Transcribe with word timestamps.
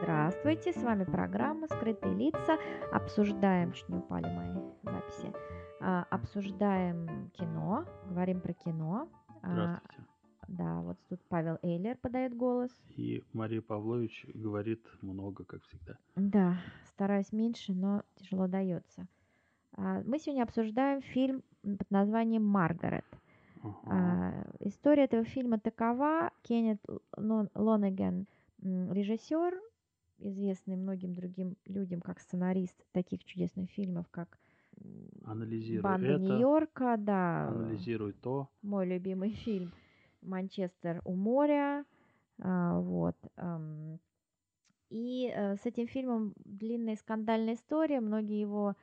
Здравствуйте, 0.00 0.72
с 0.72 0.82
вами 0.82 1.04
программа 1.04 1.66
«Скрытые 1.66 2.14
лица». 2.14 2.56
Обсуждаем, 2.90 3.72
чуть 3.72 3.88
не 3.90 3.98
упали 3.98 4.24
мои 4.24 4.54
записи, 4.82 5.30
а, 5.82 6.06
обсуждаем 6.08 7.30
кино, 7.34 7.84
говорим 8.06 8.40
про 8.40 8.54
кино. 8.54 9.08
А, 9.42 9.50
Здравствуйте. 9.52 10.07
Да, 10.68 10.80
вот 10.82 10.98
тут 11.08 11.20
Павел 11.28 11.58
Эйлер 11.62 11.96
подает 11.96 12.36
голос. 12.36 12.70
И 12.96 13.24
Мария 13.32 13.62
Павлович 13.62 14.26
говорит 14.34 14.84
много, 15.00 15.44
как 15.44 15.62
всегда. 15.62 15.96
Да, 16.16 16.58
стараюсь 16.84 17.32
меньше, 17.32 17.72
но 17.72 18.02
тяжело 18.16 18.48
дается. 18.48 19.06
А, 19.72 20.02
мы 20.04 20.18
сегодня 20.18 20.42
обсуждаем 20.42 21.00
фильм 21.00 21.42
под 21.62 21.90
названием 21.90 22.44
«Маргарет». 22.44 23.06
Ага. 23.62 24.46
История 24.60 25.04
этого 25.04 25.24
фильма 25.24 25.58
такова. 25.58 26.32
Кеннет 26.42 26.80
Лонеген, 27.16 28.26
режиссер, 28.62 29.58
известный 30.18 30.76
многим 30.76 31.14
другим 31.14 31.56
людям 31.64 32.02
как 32.02 32.20
сценарист 32.20 32.76
таких 32.92 33.24
чудесных 33.24 33.70
фильмов, 33.70 34.06
как 34.10 34.38
Анализируй 35.24 35.82
Банда 35.82 36.08
это, 36.08 36.22
Нью-Йорка, 36.22 36.96
да. 36.98 37.48
Анализируй 37.48 38.12
то. 38.12 38.48
Мой 38.62 38.86
любимый 38.86 39.30
фильм 39.30 39.72
Манчестер 40.28 41.00
у 41.04 41.14
моря. 41.14 41.84
А, 42.40 42.78
вот. 42.78 43.16
И 44.90 45.30
э, 45.34 45.56
с 45.56 45.66
этим 45.66 45.86
фильмом 45.86 46.34
длинная 46.44 46.96
скандальная 46.96 47.54
история. 47.54 48.00
Многие 48.00 48.40
его 48.40 48.74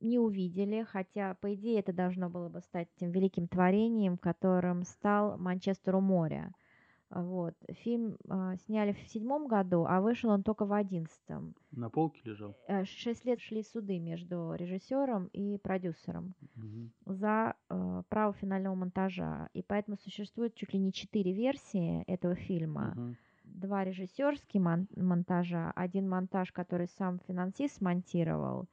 не 0.00 0.18
увидели, 0.18 0.82
хотя, 0.82 1.34
по 1.34 1.54
идее, 1.54 1.80
это 1.80 1.92
должно 1.92 2.28
было 2.28 2.48
бы 2.48 2.60
стать 2.60 2.88
тем 2.96 3.12
великим 3.12 3.48
творением, 3.48 4.18
которым 4.18 4.82
стал 4.82 5.38
Манчестер 5.38 5.96
у 5.96 6.00
моря. 6.00 6.52
Вот. 7.10 7.54
Фильм 7.84 8.16
э, 8.28 8.56
сняли 8.66 8.92
в 8.92 9.08
седьмом 9.08 9.46
году, 9.46 9.84
а 9.88 10.00
вышел 10.00 10.30
он 10.30 10.42
только 10.42 10.64
в 10.64 10.72
одиннадцатом. 10.72 11.54
На 11.70 11.88
полке 11.88 12.20
лежал? 12.24 12.56
Э, 12.66 12.84
шесть 12.84 13.24
лет 13.24 13.40
шли 13.40 13.62
суды 13.62 13.98
между 13.98 14.54
режиссером 14.54 15.26
и 15.26 15.58
продюсером 15.58 16.34
угу. 16.56 16.90
за 17.06 17.54
э, 17.70 18.02
право 18.08 18.32
финального 18.34 18.74
монтажа. 18.74 19.48
И 19.52 19.62
поэтому 19.62 19.96
существует 19.96 20.54
чуть 20.54 20.72
ли 20.72 20.80
не 20.80 20.92
четыре 20.92 21.32
версии 21.32 22.02
этого 22.04 22.34
фильма. 22.34 22.92
Угу. 22.96 23.16
Два 23.44 23.84
режиссерские 23.84 24.60
мон- 24.60 24.88
монтажа, 24.96 25.70
один 25.76 26.08
монтаж, 26.08 26.50
который 26.50 26.88
сам 26.88 27.20
финансист 27.28 27.76
смонтировал, 27.76 28.66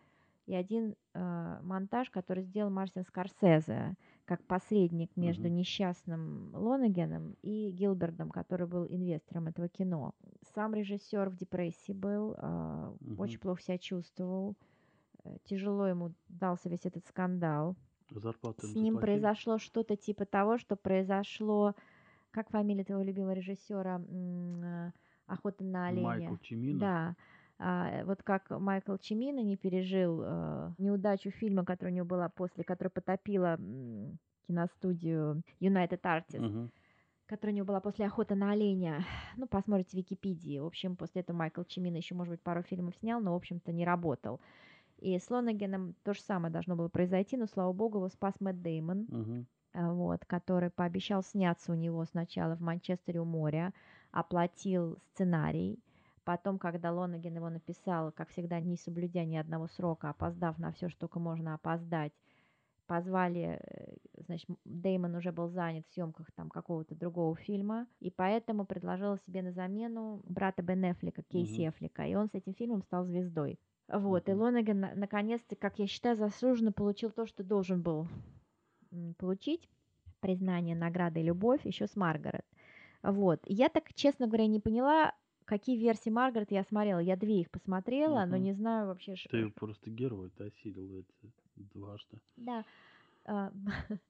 и 0.45 0.55
один 0.55 0.95
э, 1.13 1.59
монтаж, 1.61 2.09
который 2.09 2.44
сделал 2.44 2.69
Мартин 2.69 3.03
Скорсезе 3.05 3.95
как 4.25 4.44
посредник 4.45 5.16
между 5.16 5.47
mm-hmm. 5.47 5.52
несчастным 5.52 6.52
Лонегеном 6.53 7.35
и 7.41 7.72
Гилбердом, 7.72 8.30
который 8.30 8.67
был 8.67 8.85
инвестором 8.85 9.47
этого 9.47 9.67
кино. 9.69 10.13
Сам 10.53 10.73
режиссер 10.73 11.30
в 11.30 11.35
депрессии 11.35 11.94
был, 11.94 12.33
э, 12.33 12.38
mm-hmm. 12.38 13.16
очень 13.17 13.39
плохо 13.39 13.61
себя 13.61 13.77
чувствовал, 13.77 14.55
э, 15.23 15.38
тяжело 15.45 15.88
ему 15.88 16.13
дался 16.27 16.69
весь 16.69 16.85
этот 16.85 17.05
скандал. 17.07 17.75
Зарплату 18.11 18.67
С 18.67 18.75
ним 18.75 18.95
заплатили. 18.95 19.00
произошло 19.00 19.57
что-то 19.57 19.95
типа 19.95 20.25
того, 20.25 20.57
что 20.57 20.75
произошло, 20.75 21.73
как 22.31 22.50
фамилия 22.50 22.83
твоего 22.83 23.03
любимого 23.03 23.33
режиссера, 23.33 24.02
э, 24.07 24.91
Охота 25.25 25.63
на 25.63 25.88
оленя. 25.88 26.03
Майкл 26.03 26.35
Чимино. 26.41 26.80
Да. 26.80 27.16
А, 27.66 28.03
вот 28.03 28.22
как 28.23 28.50
Майкл 28.50 28.97
Чимино 28.97 29.39
не 29.39 29.56
пережил 29.56 30.22
э, 30.22 30.72
неудачу 30.80 31.31
фильма, 31.31 31.63
которая 31.63 31.94
у 31.94 31.96
него 31.96 32.06
была 32.06 32.28
после, 32.28 32.66
которая 32.66 32.90
потопила 32.90 33.57
э, 33.57 34.12
киностудию 34.46 35.44
United 35.62 36.02
Artists, 36.02 36.41
uh-huh. 36.41 36.69
которая 37.25 37.53
у 37.53 37.56
него 37.56 37.66
была 37.66 37.79
после 37.79 38.06
«Охоты 38.06 38.35
на 38.35 38.52
оленя». 38.52 39.06
Ну, 39.38 39.47
посмотрите 39.47 39.91
в 39.91 39.94
Википедии. 39.94 40.59
В 40.59 40.66
общем, 40.66 40.97
после 40.97 41.22
этого 41.22 41.38
Майкл 41.38 41.63
Чимино 41.63 41.96
еще, 41.96 42.16
может 42.16 42.31
быть, 42.34 42.41
пару 42.41 42.63
фильмов 42.63 42.96
снял, 42.97 43.22
но, 43.22 43.31
в 43.31 43.38
общем-то, 43.38 43.72
не 43.72 43.85
работал. 43.85 44.41
И 44.97 45.18
с 45.18 45.29
Лонагеном 45.29 45.96
то 46.03 46.13
же 46.13 46.19
самое 46.19 46.52
должно 46.52 46.75
было 46.75 46.90
произойти, 46.90 47.38
но, 47.38 47.46
слава 47.46 47.72
богу, 47.72 48.00
его 48.00 48.09
спас 48.09 48.34
Мэтт 48.41 48.62
Деймон. 48.62 49.07
Uh-huh 49.09 49.46
вот, 49.75 50.23
который 50.25 50.69
пообещал 50.69 51.23
сняться 51.23 51.72
у 51.72 51.75
него 51.75 52.06
сначала 52.06 52.56
в 52.56 52.62
Манчестере 52.62 53.19
у 53.19 53.25
моря, 53.25 53.73
оплатил 54.12 55.00
сценарий, 55.13 55.79
Потом, 56.23 56.57
когда 56.57 56.91
Лонаген 56.91 57.35
его 57.35 57.50
написал, 57.50 58.11
как 58.11 58.29
всегда, 58.29 58.59
не 58.59 58.78
соблюдя 58.78 59.25
ни 59.25 59.35
одного 59.35 59.67
срока, 59.67 60.09
опоздав 60.09 60.57
на 60.57 60.72
все, 60.72 60.89
что 60.89 61.01
только 61.01 61.19
можно 61.19 61.53
опоздать, 61.53 62.13
позвали, 62.88 63.59
э, 63.61 63.95
значит, 64.25 64.50
Деймон 64.66 65.16
уже 65.16 65.31
был 65.31 65.50
занят 65.50 65.85
в 65.88 65.94
съемках 65.94 66.31
там 66.31 66.50
какого-то 66.50 66.95
другого 66.95 67.35
фильма, 67.35 67.88
и 68.00 68.09
поэтому 68.09 68.66
предложил 68.66 69.17
себе 69.17 69.41
на 69.41 69.51
замену 69.51 70.22
брата 70.25 70.61
Бен 70.61 70.91
Эффлека, 70.91 71.23
Кейси 71.23 71.61
mm-hmm. 71.61 71.69
Эффлека, 71.69 72.03
и 72.06 72.16
он 72.16 72.29
с 72.29 72.34
этим 72.34 72.53
фильмом 72.53 72.84
стал 72.84 73.05
звездой. 73.05 73.59
Вот, 73.88 74.28
mm-hmm. 74.28 74.31
и 74.31 74.35
Лонаган 74.35 74.79
наконец-то, 74.95 75.55
как 75.55 75.79
я 75.79 75.88
считаю, 75.88 76.16
заслуженно 76.16 76.72
получил 76.72 77.09
то, 77.09 77.25
что 77.25 77.44
должен 77.44 77.81
был 77.81 78.07
получить, 79.17 79.67
признание, 80.19 80.75
награды 80.75 81.19
и 81.19 81.23
любовь 81.23 81.66
еще 81.66 81.88
с 81.88 81.95
Маргарет. 81.95 82.45
Вот, 83.01 83.41
я 83.45 83.69
так, 83.69 83.94
честно 83.94 84.28
говоря, 84.28 84.47
не 84.47 84.59
поняла, 84.59 85.13
какие 85.45 85.77
версии 85.77 86.09
Маргарет 86.09 86.51
я 86.51 86.63
смотрела. 86.63 86.99
Я 86.99 87.15
две 87.15 87.41
их 87.41 87.51
посмотрела, 87.51 88.23
угу. 88.23 88.31
но 88.31 88.37
не 88.37 88.53
знаю 88.53 88.87
вообще... 88.87 89.15
Ты 89.29 89.49
просто 89.49 89.89
герой, 89.89 90.29
ты 90.31 90.45
осилил 90.45 90.99
это 90.99 91.31
дважды. 91.55 92.19
Да. 92.37 92.63
А, 93.25 93.51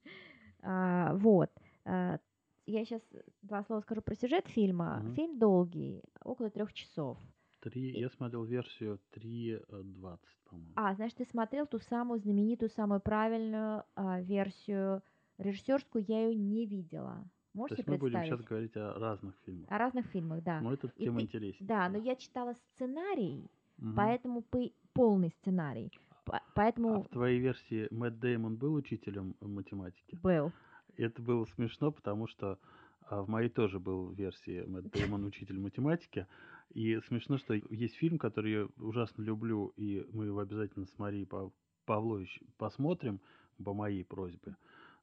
а, 0.62 1.14
вот. 1.14 1.50
А, 1.84 2.18
я 2.66 2.84
сейчас 2.84 3.02
два 3.42 3.62
слова 3.64 3.80
скажу 3.80 4.02
про 4.02 4.14
сюжет 4.14 4.46
фильма. 4.48 5.02
Угу. 5.04 5.14
Фильм 5.14 5.38
долгий, 5.38 6.02
около 6.24 6.50
трех 6.50 6.72
часов. 6.72 7.18
Три, 7.60 7.98
я 7.98 8.10
смотрел 8.10 8.44
версию 8.44 9.00
3.20, 9.12 10.18
по-моему. 10.44 10.72
А, 10.76 10.94
значит, 10.94 11.16
ты 11.16 11.24
смотрел 11.24 11.66
ту 11.66 11.78
самую 11.78 12.20
знаменитую, 12.20 12.68
самую 12.70 13.00
правильную 13.00 13.84
а, 13.94 14.20
версию 14.20 15.02
режиссерскую, 15.38 16.04
я 16.06 16.26
ее 16.26 16.34
не 16.34 16.66
видела. 16.66 17.24
Можете 17.54 17.76
То 17.76 17.80
есть 17.80 17.88
мы 17.88 17.98
будем 17.98 18.24
сейчас 18.24 18.40
говорить 18.42 18.76
о 18.76 18.98
разных 18.98 19.34
фильмах. 19.46 19.70
О 19.70 19.78
разных 19.78 20.06
фильмах, 20.06 20.42
да. 20.42 20.60
Но 20.60 20.72
эта 20.72 20.88
тема 20.88 21.22
интереснее. 21.22 21.66
Да, 21.66 21.88
но 21.88 21.98
я 21.98 22.16
читала 22.16 22.54
сценарий, 22.72 23.48
угу. 23.78 23.92
поэтому 23.96 24.44
полный 24.92 25.30
сценарий. 25.40 25.90
Поэтому... 26.54 26.94
А 26.94 27.02
в 27.02 27.08
твоей 27.08 27.38
версии 27.38 27.86
Мэтт 27.90 28.18
Деймон 28.18 28.56
был 28.56 28.74
учителем 28.74 29.36
математики? 29.40 30.18
Был. 30.22 30.52
Это 30.96 31.20
было 31.22 31.44
смешно, 31.44 31.92
потому 31.92 32.26
что 32.26 32.58
а 33.06 33.22
в 33.22 33.28
моей 33.28 33.50
тоже 33.50 33.78
был 33.78 34.10
версии 34.12 34.64
Мэтт 34.66 34.90
Деймон 34.92 35.24
учитель 35.26 35.58
математики. 35.58 36.26
И 36.70 36.98
смешно, 37.06 37.38
что 37.38 37.54
есть 37.54 37.94
фильм, 37.96 38.18
который 38.18 38.52
я 38.52 38.68
ужасно 38.78 39.22
люблю, 39.22 39.68
и 39.76 40.04
мы 40.12 40.26
его 40.26 40.40
обязательно 40.40 40.86
с 40.86 40.98
Марией 40.98 41.28
Павлович 41.84 42.40
посмотрим 42.56 43.20
по 43.62 43.74
моей 43.74 44.04
просьбе. 44.04 44.56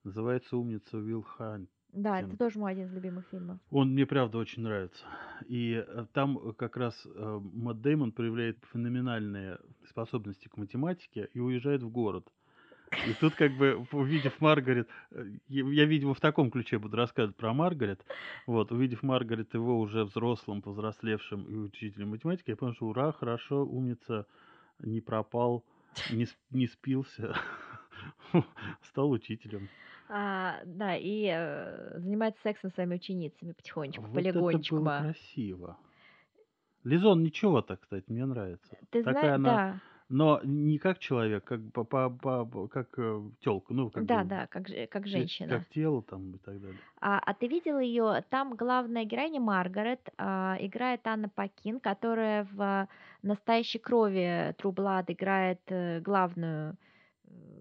Называется 0.03 0.57
«Умница 0.57 0.97
Уилл 0.97 1.21
Хант 1.21 1.69
да, 1.93 2.21
это 2.21 2.37
тоже 2.37 2.59
мой 2.59 2.71
один 2.71 2.85
из 2.85 2.93
любимых 2.93 3.25
фильмов. 3.29 3.59
Он 3.69 3.91
мне 3.91 4.05
правда 4.05 4.37
очень 4.37 4.63
нравится. 4.63 5.03
И 5.47 5.83
э, 5.85 6.05
там 6.13 6.53
как 6.53 6.77
раз 6.77 6.95
э, 7.05 7.39
Мэтт 7.53 7.81
Дэймон 7.81 8.11
проявляет 8.11 8.57
феноменальные 8.71 9.59
способности 9.89 10.47
к 10.47 10.57
математике 10.57 11.29
и 11.33 11.39
уезжает 11.39 11.83
в 11.83 11.89
город. 11.89 12.27
И 13.07 13.13
тут 13.13 13.35
как 13.35 13.53
бы, 13.57 13.87
увидев 13.93 14.39
Маргарет, 14.41 14.89
э, 15.11 15.25
я, 15.47 15.85
видимо, 15.85 16.13
в 16.13 16.19
таком 16.19 16.51
ключе 16.51 16.77
буду 16.77 16.97
рассказывать 16.97 17.37
про 17.37 17.53
Маргарет, 17.53 18.05
вот, 18.45 18.71
увидев 18.71 19.01
Маргарет 19.01 19.53
его 19.53 19.79
уже 19.79 20.03
взрослым, 20.03 20.61
повзрослевшим 20.61 21.43
и 21.45 21.55
учителем 21.55 22.09
математики, 22.09 22.51
я 22.51 22.57
понял, 22.57 22.73
что 22.73 22.87
ура, 22.87 23.13
хорошо, 23.13 23.65
умница, 23.65 24.27
не 24.79 24.99
пропал, 24.99 25.63
не, 26.11 26.27
не 26.49 26.67
спился, 26.67 27.33
стал 28.83 29.11
учителем. 29.11 29.69
А, 30.09 30.59
да, 30.65 30.95
и 30.97 31.29
э, 31.33 31.99
занимается 31.99 32.41
сексом 32.41 32.71
с 32.71 32.73
своими 32.73 32.95
ученицами 32.95 33.53
потихонечку, 33.53 34.03
вот 34.03 34.13
полигончику. 34.13 34.75
Это 34.75 34.85
было 34.85 34.99
красиво. 35.03 35.77
Лизон 36.83 37.23
ничего 37.23 37.61
так, 37.61 37.79
кстати, 37.81 38.05
мне 38.07 38.25
нравится. 38.25 38.77
Ты 38.89 39.03
знаешь, 39.03 39.35
она, 39.35 39.49
да. 39.49 39.79
Но 40.11 40.41
не 40.43 40.77
как 40.77 40.99
человек, 40.99 41.45
как 41.45 41.61
по, 41.71 41.85
по, 41.85 42.09
по, 42.09 42.67
как 42.67 42.89
э, 42.97 43.21
телка, 43.39 43.73
ну 43.73 43.89
как 43.89 44.05
да, 44.05 44.23
бы, 44.23 44.29
да, 44.29 44.47
как 44.47 44.67
как 44.89 45.07
женщина, 45.07 45.47
как 45.47 45.69
тело 45.69 46.03
там 46.03 46.31
и 46.31 46.37
так 46.37 46.59
далее. 46.59 46.77
А, 46.99 47.17
а 47.19 47.33
ты 47.33 47.47
видела 47.47 47.79
ее? 47.79 48.21
Там 48.29 48.55
главная 48.57 49.05
героиня 49.05 49.39
Маргарет 49.39 50.09
а, 50.17 50.57
играет 50.59 51.07
Анна 51.07 51.29
Пакин, 51.29 51.79
которая 51.79 52.45
в 52.51 52.89
настоящей 53.21 53.79
крови 53.79 54.53
Blood 54.61 55.05
играет 55.07 55.61
э, 55.67 56.01
главную 56.01 56.75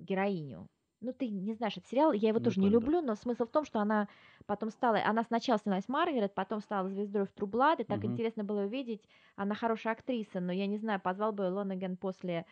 героиню. 0.01 0.67
ну, 1.03 1.13
ты 1.15 1.29
не 1.31 1.55
знаешь 1.55 1.77
этот 1.79 1.89
сериал, 1.89 2.13
я 2.13 2.29
его 2.29 2.39
Ну, 2.39 2.45
тоже 2.45 2.61
не 2.61 2.67
понял, 2.67 2.81
да. 2.81 2.87
люблю, 2.87 3.01
но 3.01 3.15
смысл 3.15 3.45
в 3.47 3.51
том, 3.51 3.65
что 3.65 3.81
она 3.81 4.09
потом 4.47 4.71
стала, 4.71 4.99
она 5.05 5.23
сначала 5.25 5.59
снялась 5.59 5.89
Маргарет, 5.89 6.35
потом 6.35 6.61
стала 6.61 6.89
звездой 6.91 7.25
в 7.25 7.33
Blood, 7.39 7.81
и 7.81 7.85
так 7.85 8.05
Мгм. 8.05 8.17
интересно 8.17 8.45
было 8.45 8.65
увидеть, 8.65 9.03
она 9.37 9.55
хорошая 9.55 9.95
актриса, 9.95 10.41
но 10.41 10.53
я 10.53 10.67
не 10.67 10.77
знаю, 10.77 11.01
позвал 11.01 11.33
бы 11.33 11.43
Лонаган 11.43 11.97
после, 11.97 12.45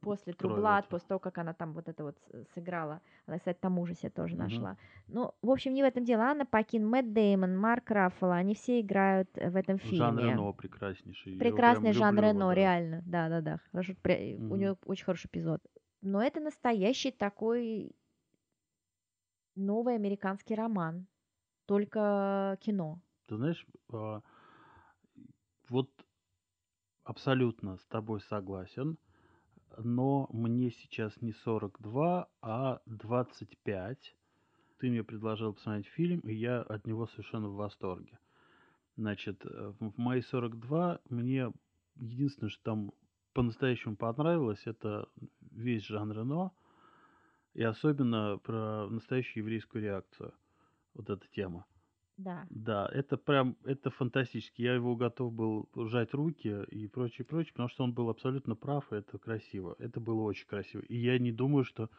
после 0.00 0.32
этой. 0.34 0.88
после 0.88 1.08
того, 1.08 1.18
как 1.18 1.38
она 1.38 1.54
там 1.54 1.72
вот 1.72 1.88
это 1.88 2.04
вот 2.04 2.16
сыграла, 2.54 3.00
она, 3.26 3.38
кстати, 3.38 3.58
там 3.60 3.78
ужасе 3.78 4.10
тоже 4.10 4.36
Мгм. 4.36 4.42
нашла. 4.42 4.76
Ну, 5.08 5.32
в 5.42 5.50
общем, 5.50 5.72
не 5.74 5.82
в 5.82 5.86
этом 5.86 6.04
дело, 6.04 6.24
Анна 6.24 6.44
Пакин, 6.46 6.86
Мэтт 6.86 7.12
Деймон, 7.12 7.56
Марк 7.56 7.90
Раффало, 7.90 8.34
они 8.34 8.54
все 8.54 8.80
играют 8.80 9.28
э, 9.36 9.50
в 9.50 9.56
этом 9.56 9.78
Жан 9.78 10.18
фильме. 10.18 10.22
Рено 10.24 10.52
прекраснейший. 10.52 11.32
Прекрасный 11.38 11.92
Жан 11.92 12.14
люблю 12.14 12.22
Рено, 12.22 12.48
да. 12.54 12.54
реально, 12.54 13.02
да-да-да, 13.06 13.58
хорошо, 13.70 13.92
пре- 14.02 14.36
у 14.48 14.56
него 14.56 14.76
очень 14.86 15.04
хороший 15.04 15.26
эпизод. 15.28 15.60
Но 16.06 16.22
это 16.22 16.38
настоящий 16.38 17.10
такой 17.10 17.90
новый 19.56 19.96
американский 19.96 20.54
роман, 20.54 21.08
только 21.66 22.56
кино. 22.60 23.00
Ты 23.26 23.36
знаешь, 23.36 23.66
а, 23.92 24.22
вот 25.68 25.90
абсолютно 27.02 27.78
с 27.78 27.84
тобой 27.86 28.20
согласен, 28.20 28.98
но 29.78 30.28
мне 30.30 30.70
сейчас 30.70 31.20
не 31.22 31.32
42, 31.32 32.28
а 32.40 32.80
25. 32.86 34.14
Ты 34.78 34.90
мне 34.90 35.02
предложил 35.02 35.54
посмотреть 35.54 35.88
фильм, 35.88 36.20
и 36.20 36.34
я 36.34 36.62
от 36.62 36.86
него 36.86 37.08
совершенно 37.08 37.48
в 37.48 37.56
восторге. 37.56 38.16
Значит, 38.96 39.44
э, 39.44 39.72
в 39.80 39.98
мои 39.98 40.20
42 40.22 41.00
мне 41.08 41.52
единственное, 41.96 42.50
что 42.50 42.62
там 42.62 42.92
по-настоящему 43.32 43.96
понравилось, 43.96 44.62
это 44.66 45.08
весь 45.56 45.84
Жан 45.86 46.12
Рено, 46.12 46.52
и 47.54 47.62
особенно 47.62 48.38
про 48.38 48.88
настоящую 48.88 49.44
еврейскую 49.44 49.82
реакцию. 49.82 50.32
Вот 50.94 51.10
эта 51.10 51.26
тема. 51.28 51.66
Да. 52.16 52.46
Да, 52.48 52.88
это 52.92 53.16
прям, 53.16 53.56
это 53.64 53.90
фантастически. 53.90 54.62
Я 54.62 54.74
его 54.74 54.96
готов 54.96 55.32
был 55.32 55.68
сжать 55.74 56.14
руки 56.14 56.64
и 56.70 56.86
прочее, 56.86 57.26
прочее, 57.26 57.52
потому 57.52 57.68
что 57.68 57.84
он 57.84 57.92
был 57.92 58.08
абсолютно 58.08 58.54
прав, 58.56 58.90
и 58.92 58.96
это 58.96 59.18
красиво. 59.18 59.76
Это 59.78 60.00
было 60.00 60.22
очень 60.22 60.46
красиво. 60.46 60.82
И 60.82 60.96
я 60.96 61.18
не 61.18 61.32
думаю, 61.32 61.64
что... 61.64 61.90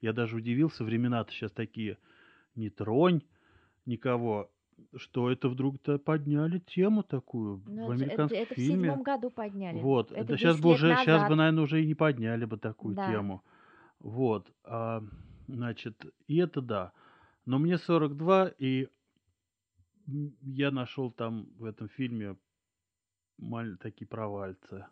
Я 0.00 0.14
даже 0.14 0.36
удивился, 0.36 0.82
времена-то 0.82 1.30
сейчас 1.30 1.52
такие, 1.52 1.98
не 2.54 2.70
тронь 2.70 3.20
никого, 3.84 4.50
что 4.96 5.30
это 5.30 5.48
вдруг-то 5.48 5.98
подняли 5.98 6.58
тему 6.60 7.02
такую 7.02 7.62
Ну, 7.66 7.86
в 7.86 7.90
это, 7.90 8.04
это- 8.04 8.04
американском 8.04 8.38
это 8.38 8.54
в 8.54 8.56
фильме. 8.56 8.88
седьмом 8.88 9.02
году 9.02 9.30
подняли. 9.30 9.78
Вот, 9.80 10.12
Это 10.12 10.20
это 10.22 10.36
сейчас 10.38 10.56
10 10.56 10.62
бы 10.64 10.70
уже, 10.70 10.94
сейчас 10.96 11.06
назад. 11.06 11.28
бы, 11.28 11.36
наверное, 11.36 11.64
уже 11.64 11.82
и 11.82 11.86
не 11.86 11.94
подняли 11.94 12.44
бы 12.44 12.56
такую 12.58 12.94
Да. 12.94 13.10
тему. 13.10 13.42
Вот, 13.98 14.50
а, 14.64 15.02
значит, 15.48 16.04
и 16.26 16.36
это 16.38 16.60
да. 16.60 16.92
Но 17.46 17.58
мне 17.58 17.78
42, 17.78 18.48
и 18.58 18.88
я 20.42 20.70
нашел 20.70 21.10
там 21.10 21.46
в 21.58 21.64
этом 21.64 21.88
фильме 21.88 22.36
такие 23.80 24.06
провальцы. 24.06 24.86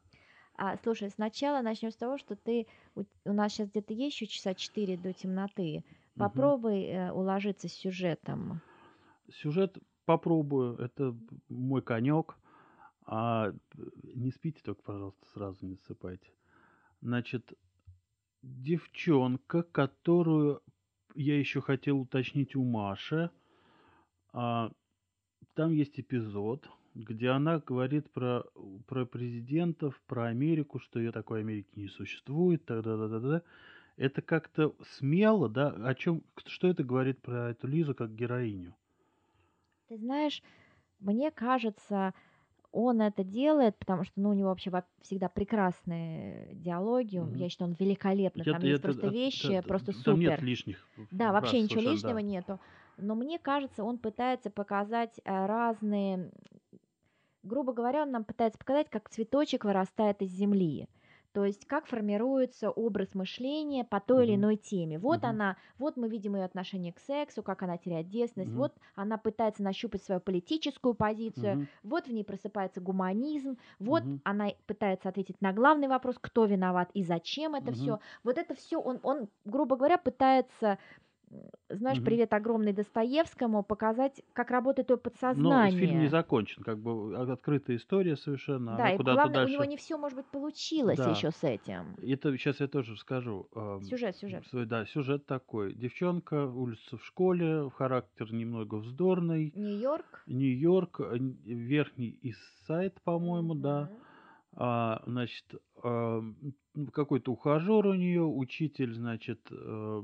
А, 0.57 0.77
слушай, 0.83 1.11
сначала 1.11 1.63
начнем 1.63 1.91
с 1.93 1.97
того, 1.97 2.19
что 2.19 2.35
ты 2.35 2.67
у, 2.97 3.03
у 3.25 3.33
нас 3.33 3.53
сейчас 3.53 3.69
где-то 3.71 3.93
есть 3.95 4.15
еще 4.21 4.27
часа 4.27 4.55
4 4.55 4.97
до 4.97 5.13
темноты. 5.13 5.85
Попробуй 6.17 6.83
э, 6.85 7.13
уложиться 7.13 7.69
с 7.69 7.73
сюжетом. 7.73 8.61
Сюжет 9.31 9.79
попробую, 10.05 10.77
это 10.77 11.17
мой 11.49 11.83
конек. 11.83 12.37
А 13.05 13.53
не 14.03 14.31
спите 14.31 14.61
только, 14.63 14.83
пожалуйста, 14.83 15.27
сразу 15.33 15.65
не 15.65 15.75
засыпайте. 15.75 16.31
Значит, 17.01 17.55
девчонка, 18.43 19.63
которую 19.63 20.63
я 21.15 21.39
еще 21.39 21.61
хотел 21.61 22.01
уточнить 22.01 22.55
у 22.55 22.65
Маши, 22.65 23.31
а, 24.33 24.71
там 25.55 25.73
есть 25.73 25.99
эпизод, 25.99 26.69
где 26.95 27.29
она 27.29 27.61
говорит 27.61 28.11
про, 28.13 28.45
про 28.87 29.07
президентов, 29.07 30.01
про 30.07 30.27
Америку, 30.27 30.79
что 30.79 30.99
ее 30.99 31.13
такой 31.13 31.41
Америки 31.41 31.71
не 31.77 31.89
существует, 31.89 32.65
тогда 32.65 32.97
да 32.97 33.09
да 33.09 33.21
да 33.21 33.43
Это 33.97 34.23
как-то 34.23 34.75
смело, 34.99 35.49
да? 35.49 35.71
О 35.71 35.95
чем, 35.95 36.23
что 36.47 36.69
это 36.69 36.85
говорит 36.85 37.21
про 37.23 37.51
эту 37.51 37.67
Лизу 37.67 37.95
как 37.95 38.15
героиню? 38.15 38.75
Ты 39.89 39.97
знаешь, 39.97 40.43
мне 41.01 41.31
кажется, 41.31 42.13
он 42.73 43.01
это 43.01 43.25
делает, 43.25 43.77
потому 43.79 44.05
что 44.05 44.13
ну, 44.21 44.31
у 44.31 44.33
него 44.35 44.49
вообще 44.51 44.71
во- 44.71 44.85
всегда 45.01 45.29
прекрасные 45.29 46.55
диалоги. 46.55 47.19
Мгм. 47.19 47.35
Я 47.37 47.49
считаю, 47.49 47.71
он 47.71 47.77
великолепно. 47.79 48.45
Там 48.45 48.57
Это- 48.57 48.67
есть 48.67 48.79
это- 48.81 48.89
просто 48.89 49.07
это- 49.07 49.15
вещи, 49.15 49.53
это- 49.53 49.69
просто 49.69 49.93
Там 49.93 50.01
супер. 50.03 50.19
нет 50.19 50.43
лишних. 50.43 50.87
Да, 51.11 51.33
вообще 51.33 51.63
ничего 51.63 51.81
лишнего 51.81 52.15
да. 52.17 52.23
нету. 52.23 52.61
Но 52.99 53.15
мне 53.15 53.39
кажется, 53.39 53.85
он 53.85 53.99
пытается 53.99 54.51
показать 54.51 55.21
э, 55.25 55.47
разные... 55.47 56.31
Грубо 57.45 57.73
говоря, 57.73 58.03
он 58.03 58.11
нам 58.11 58.25
пытается 58.25 58.59
показать, 58.59 58.91
как 58.91 59.09
цветочек 59.09 59.65
вырастает 59.65 60.21
из 60.21 60.31
земли. 60.33 60.89
То 61.33 61.45
есть, 61.45 61.67
как 61.67 61.87
формируется 61.87 62.71
образ 62.71 63.15
мышления 63.15 63.85
по 63.85 64.01
той 64.01 64.27
или 64.27 64.35
иной 64.35 64.57
теме. 64.57 64.99
Вот 64.99 65.25
она, 65.25 65.57
вот 65.79 65.97
мы 65.97 66.09
видим 66.09 66.37
ее 66.37 66.45
отношение 66.45 66.93
к 66.93 66.99
сексу, 66.99 67.43
как 67.43 67.63
она 67.63 67.77
теряет 67.79 68.09
девственность, 68.09 68.55
Мгм. 68.55 68.57
вот 68.57 68.77
она 68.95 69.19
пытается 69.19 69.63
нащупать 69.63 70.03
свою 70.03 70.21
политическую 70.21 70.95
позицию, 70.95 71.59
вот 71.83 72.07
в 72.09 72.13
ней 72.13 72.25
просыпается 72.25 72.81
гуманизм, 72.81 73.59
вот 73.79 74.05
она 74.25 74.49
пытается 74.67 75.09
ответить 75.09 75.41
на 75.41 75.53
главный 75.53 75.89
вопрос, 75.89 76.17
кто 76.21 76.47
виноват 76.47 76.91
и 76.95 77.03
зачем 77.05 77.55
это 77.55 77.73
все. 77.73 78.01
Вот 78.25 78.39
это 78.39 78.55
все 78.55 78.81
он, 78.81 78.99
он, 79.03 79.29
грубо 79.45 79.77
говоря, 79.77 79.99
пытается, 79.99 80.79
знаешь, 81.69 81.99
Мгм. 81.99 82.05
привет 82.07 82.33
огромный 82.33 82.73
Достоевскому, 82.73 83.63
показать, 83.63 84.23
как 84.33 84.51
работает 84.51 84.89
Но 84.89 84.97
подсознание. 84.97 85.79
фильм 85.79 86.01
не 86.01 86.09
закончен, 86.09 86.63
как 86.63 86.79
бы 86.79 87.15
а- 87.17 87.33
открытая 87.33 87.77
история 87.77 88.17
совершенно. 88.17 88.77
да, 88.77 88.91
и 88.93 88.97
главное, 88.97 89.29
дальше. 89.35 89.51
у 89.51 89.55
него 89.55 89.65
не 89.65 89.77
все, 89.77 89.99
может 89.99 90.17
быть, 90.17 90.27
получилось 90.27 90.97
Да. 90.99 91.11
еще 91.11 91.31
с 91.31 91.45
этим. 91.45 91.97
Это 92.03 92.37
сейчас 92.39 92.61
я 92.61 92.69
тоже 92.69 92.97
скажу. 92.97 93.49
эм, 93.55 93.83
Сюжет, 93.83 94.17
сюжет. 94.17 94.47
свой- 94.47 94.67
да, 94.67 94.87
сюжет 94.87 95.27
такой. 95.27 95.75
Девчонка 95.75 96.47
улица 96.47 96.97
в 96.97 97.05
школе, 97.05 97.69
характер 97.71 98.33
немного 98.33 98.77
вздорный. 98.77 99.53
Нью-Йорк. 99.55 100.23
Нью-Йорк, 100.27 101.01
э, 101.01 101.19
верхний 101.45 102.19
Иссайд, 102.23 103.01
по-моему, 103.03 103.55
да. 103.55 103.91
А, 104.61 105.05
значит, 105.07 105.45
ну, 105.85 106.91
какой-то 106.93 107.31
ухажер 107.31 107.87
у 107.87 107.95
нее, 107.95 108.25
учитель, 108.25 108.93
значит, 108.93 109.41
т- 109.45 110.03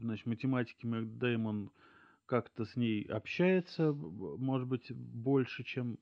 значит, 0.00 0.26
математики 0.26 0.84
Мэг 0.84 1.16
Дэймон 1.16 1.70
как-то 2.26 2.66
с 2.66 2.76
ней 2.76 3.04
общается, 3.04 3.94
может 3.94 4.68
быть, 4.68 4.92
больше, 4.92 5.64
чем 5.64 5.96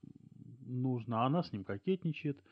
нужно, 0.66 1.22
а 1.22 1.26
она 1.26 1.44
с 1.44 1.52
ним 1.52 1.62
кокетничает. 1.62 2.42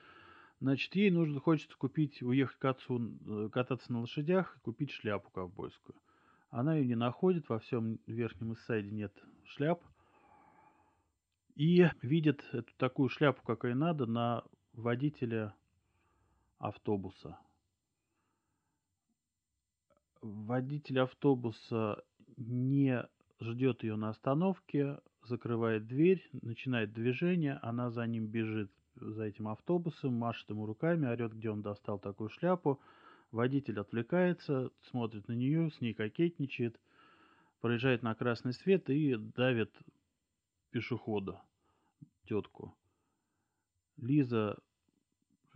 Значит, 0.60 0.94
ей 0.94 1.10
нужно, 1.10 1.40
хочется 1.40 1.76
купить, 1.76 2.22
уехать 2.22 2.56
к 2.58 2.64
отцу, 2.64 3.18
э, 3.26 3.48
кататься 3.52 3.92
на 3.92 4.00
лошадях 4.00 4.56
и 4.56 4.60
купить 4.60 4.92
шляпу 4.92 5.28
ковбойскую. 5.30 5.96
Она 6.50 6.76
ее 6.76 6.86
не 6.86 6.94
находит, 6.94 7.48
во 7.48 7.58
всем 7.58 7.98
верхнем 8.06 8.52
Иссайде 8.52 8.92
нет 8.92 9.12
шляп. 9.44 9.82
И 11.56 11.84
видит 12.00 12.44
эту 12.52 12.72
такую 12.76 13.08
шляпу, 13.08 13.42
как 13.42 13.64
ей 13.64 13.74
надо, 13.74 14.06
на 14.06 14.44
водителя 14.76 15.54
автобуса. 16.58 17.38
Водитель 20.20 21.00
автобуса 21.00 22.02
не 22.36 23.06
ждет 23.40 23.82
ее 23.82 23.96
на 23.96 24.10
остановке, 24.10 24.98
закрывает 25.22 25.86
дверь, 25.86 26.26
начинает 26.32 26.92
движение, 26.92 27.58
она 27.62 27.90
за 27.90 28.06
ним 28.06 28.26
бежит 28.26 28.70
за 28.96 29.24
этим 29.24 29.48
автобусом, 29.48 30.14
машет 30.14 30.48
ему 30.50 30.66
руками, 30.66 31.06
орет, 31.06 31.34
где 31.34 31.50
он 31.50 31.62
достал 31.62 31.98
такую 31.98 32.30
шляпу. 32.30 32.80
Водитель 33.32 33.80
отвлекается, 33.80 34.70
смотрит 34.90 35.26
на 35.28 35.32
нее, 35.32 35.70
с 35.70 35.80
ней 35.80 35.92
кокетничает, 35.92 36.80
проезжает 37.60 38.02
на 38.02 38.14
красный 38.14 38.52
свет 38.52 38.88
и 38.90 39.16
давит 39.16 39.72
пешехода, 40.70 41.42
тетку. 42.26 42.74
Лиза 43.96 44.58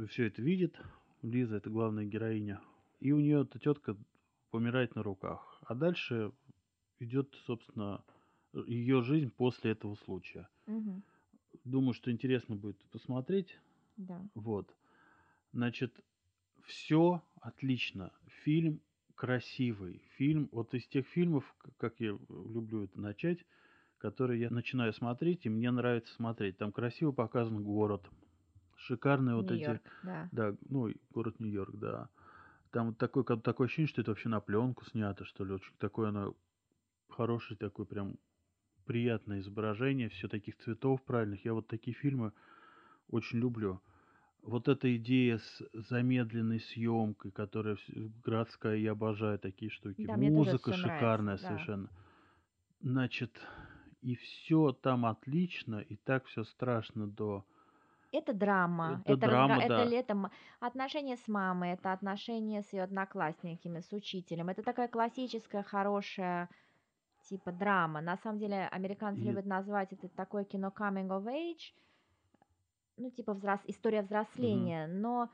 все 0.09 0.27
это 0.27 0.43
видит. 0.43 0.81
Лиза 1.23 1.57
это 1.57 1.71
главная 1.71 2.05
героиня. 2.05 2.61
И 3.01 3.13
у 3.13 3.19
нее 3.19 3.43
эта 3.43 3.59
тетка 3.59 3.97
помирает 4.51 4.95
на 4.95 5.03
руках. 5.03 5.61
А 5.67 5.75
дальше 5.75 6.33
идет, 6.99 7.35
собственно, 7.47 8.05
ее 8.67 9.03
жизнь 9.03 9.31
после 9.31 9.73
этого 9.73 9.95
случая. 9.97 10.49
Мгм. 10.67 11.03
Думаю, 11.65 11.95
что 11.95 12.11
интересно 12.11 12.57
будет 12.57 12.79
посмотреть. 12.87 13.59
Да. 13.97 14.21
Вот. 14.35 14.75
Значит, 15.53 16.01
все 16.65 17.23
отлично. 17.41 18.13
Фильм 18.45 18.81
красивый. 19.15 20.03
Фильм, 20.17 20.49
вот 20.53 20.75
из 20.75 20.87
тех 20.87 21.07
фильмов, 21.09 21.55
как 21.77 21.99
я 21.99 22.17
люблю 22.29 22.85
это 22.85 23.01
начать, 23.01 23.45
которые 23.99 24.41
я 24.41 24.51
начинаю 24.51 24.93
смотреть, 24.93 25.45
и 25.45 25.49
мне 25.49 25.71
нравится 25.71 26.15
смотреть. 26.15 26.57
Там 26.59 26.71
красиво 26.71 27.11
показан 27.11 27.63
город. 27.65 28.09
Шикарные 28.79 29.35
вот 29.35 29.51
эти 29.51 29.81
да. 30.05 30.29
да, 30.31 30.55
ну, 30.69 30.89
город 31.11 31.41
Нью-Йорк, 31.41 31.77
да. 31.77 32.09
Там 32.71 32.89
вот 32.89 32.99
такое, 32.99 33.25
такое 33.25 33.67
ощущение, 33.67 33.89
что 33.89 34.01
это 34.03 34.13
вообще 34.13 34.29
на 34.29 34.41
пленку 34.41 34.85
снято, 34.87 35.25
что 35.25 35.45
ли. 35.45 35.55
Очень 35.55 35.75
такое 35.79 36.11
оно 36.11 36.35
хороший 37.09 37.57
такой 37.57 37.87
прям 37.87 38.19
приятное 38.85 39.41
изображение, 39.41 40.09
все 40.09 40.29
таких 40.29 40.57
цветов 40.59 41.03
правильных. 41.03 41.45
Я 41.45 41.55
вот 41.55 41.67
такие 41.67 41.95
фильмы 41.95 42.33
очень 43.09 43.39
люблю. 43.39 43.81
Вот 44.43 44.69
эта 44.69 44.95
идея 44.97 45.39
с 45.39 45.63
замедленной 45.73 46.61
съемкой, 46.61 47.33
которая 47.33 47.77
градская, 48.25 48.77
я 48.77 48.93
обожаю 48.93 49.39
такие 49.39 49.71
штуки. 49.71 50.07
Да, 50.07 50.17
Музыка 50.17 50.73
шикарная 50.73 51.35
нравится, 51.35 51.49
да. 51.49 51.53
совершенно. 51.55 51.91
Значит, 52.81 53.39
и 54.03 54.15
все 54.15 54.73
там 54.73 55.05
отлично, 55.05 55.81
и 55.81 55.97
так 55.97 56.27
все 56.27 56.45
страшно 56.45 57.09
до 57.09 57.45
это 58.13 58.33
драма, 58.33 59.03
это, 59.05 59.15
это, 59.15 59.27
драма, 59.27 59.55
разга- 59.57 59.69
да. 59.69 59.81
это 59.83 59.91
летом 59.91 60.31
отношения 60.61 61.17
с 61.17 61.29
мамой, 61.29 61.73
это 61.73 61.93
отношения 61.93 62.63
с 62.63 62.73
ее 62.73 62.85
одноклассниками, 62.85 63.81
с 63.81 63.93
учителем. 63.93 64.49
Это 64.49 64.63
такая 64.63 64.89
классическая, 64.89 65.63
хорошая, 65.63 66.49
типа 67.29 67.53
драма. 67.53 68.01
На 68.01 68.17
самом 68.17 68.39
деле, 68.39 68.67
американцы 68.69 69.21
И- 69.21 69.25
любят 69.25 69.47
назвать 69.47 69.93
это 69.93 70.09
такое 70.09 70.45
кино 70.45 70.73
coming 70.77 71.09
of 71.09 71.25
age, 71.27 71.75
ну, 72.97 73.11
типа 73.11 73.35
взрос... 73.35 73.61
история 73.67 74.03
взросления. 74.03 74.87
Но 74.87 75.29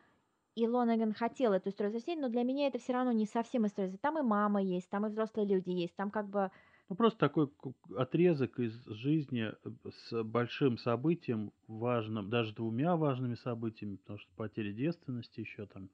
и 0.55 0.69
Лонеган 0.69 1.13
хотел 1.13 1.53
эту 1.53 1.71
историю 1.71 1.91
взросления, 1.91 2.23
но 2.23 2.29
для 2.29 2.45
меня 2.45 2.69
это 2.69 2.79
все 2.79 2.93
равно 2.93 3.13
не 3.13 3.27
совсем 3.27 3.67
история. 3.67 3.97
Там 3.99 4.19
и 4.19 4.23
мама 4.23 4.63
есть, 4.63 4.89
там 4.91 5.07
и 5.07 5.09
взрослые 5.09 5.47
люди 5.47 5.71
есть, 5.71 5.97
там 5.97 6.11
как 6.11 6.29
бы 6.29 6.51
Ну, 6.89 6.97
просто 6.97 7.19
такой 7.19 7.51
отрезок 7.97 8.59
из 8.61 8.85
жизни 8.87 9.51
э, 9.51 9.71
с 9.91 10.23
большим 10.23 10.77
событием, 10.77 11.53
важным, 11.67 12.29
даже 12.29 12.55
двумя 12.55 12.97
важными 12.97 13.37
событиями, 13.37 13.97
потому 13.97 14.19
что 14.19 14.31
потеря 14.37 14.73
девственности 14.73 15.41
еще 15.41 15.67
там 15.67 15.89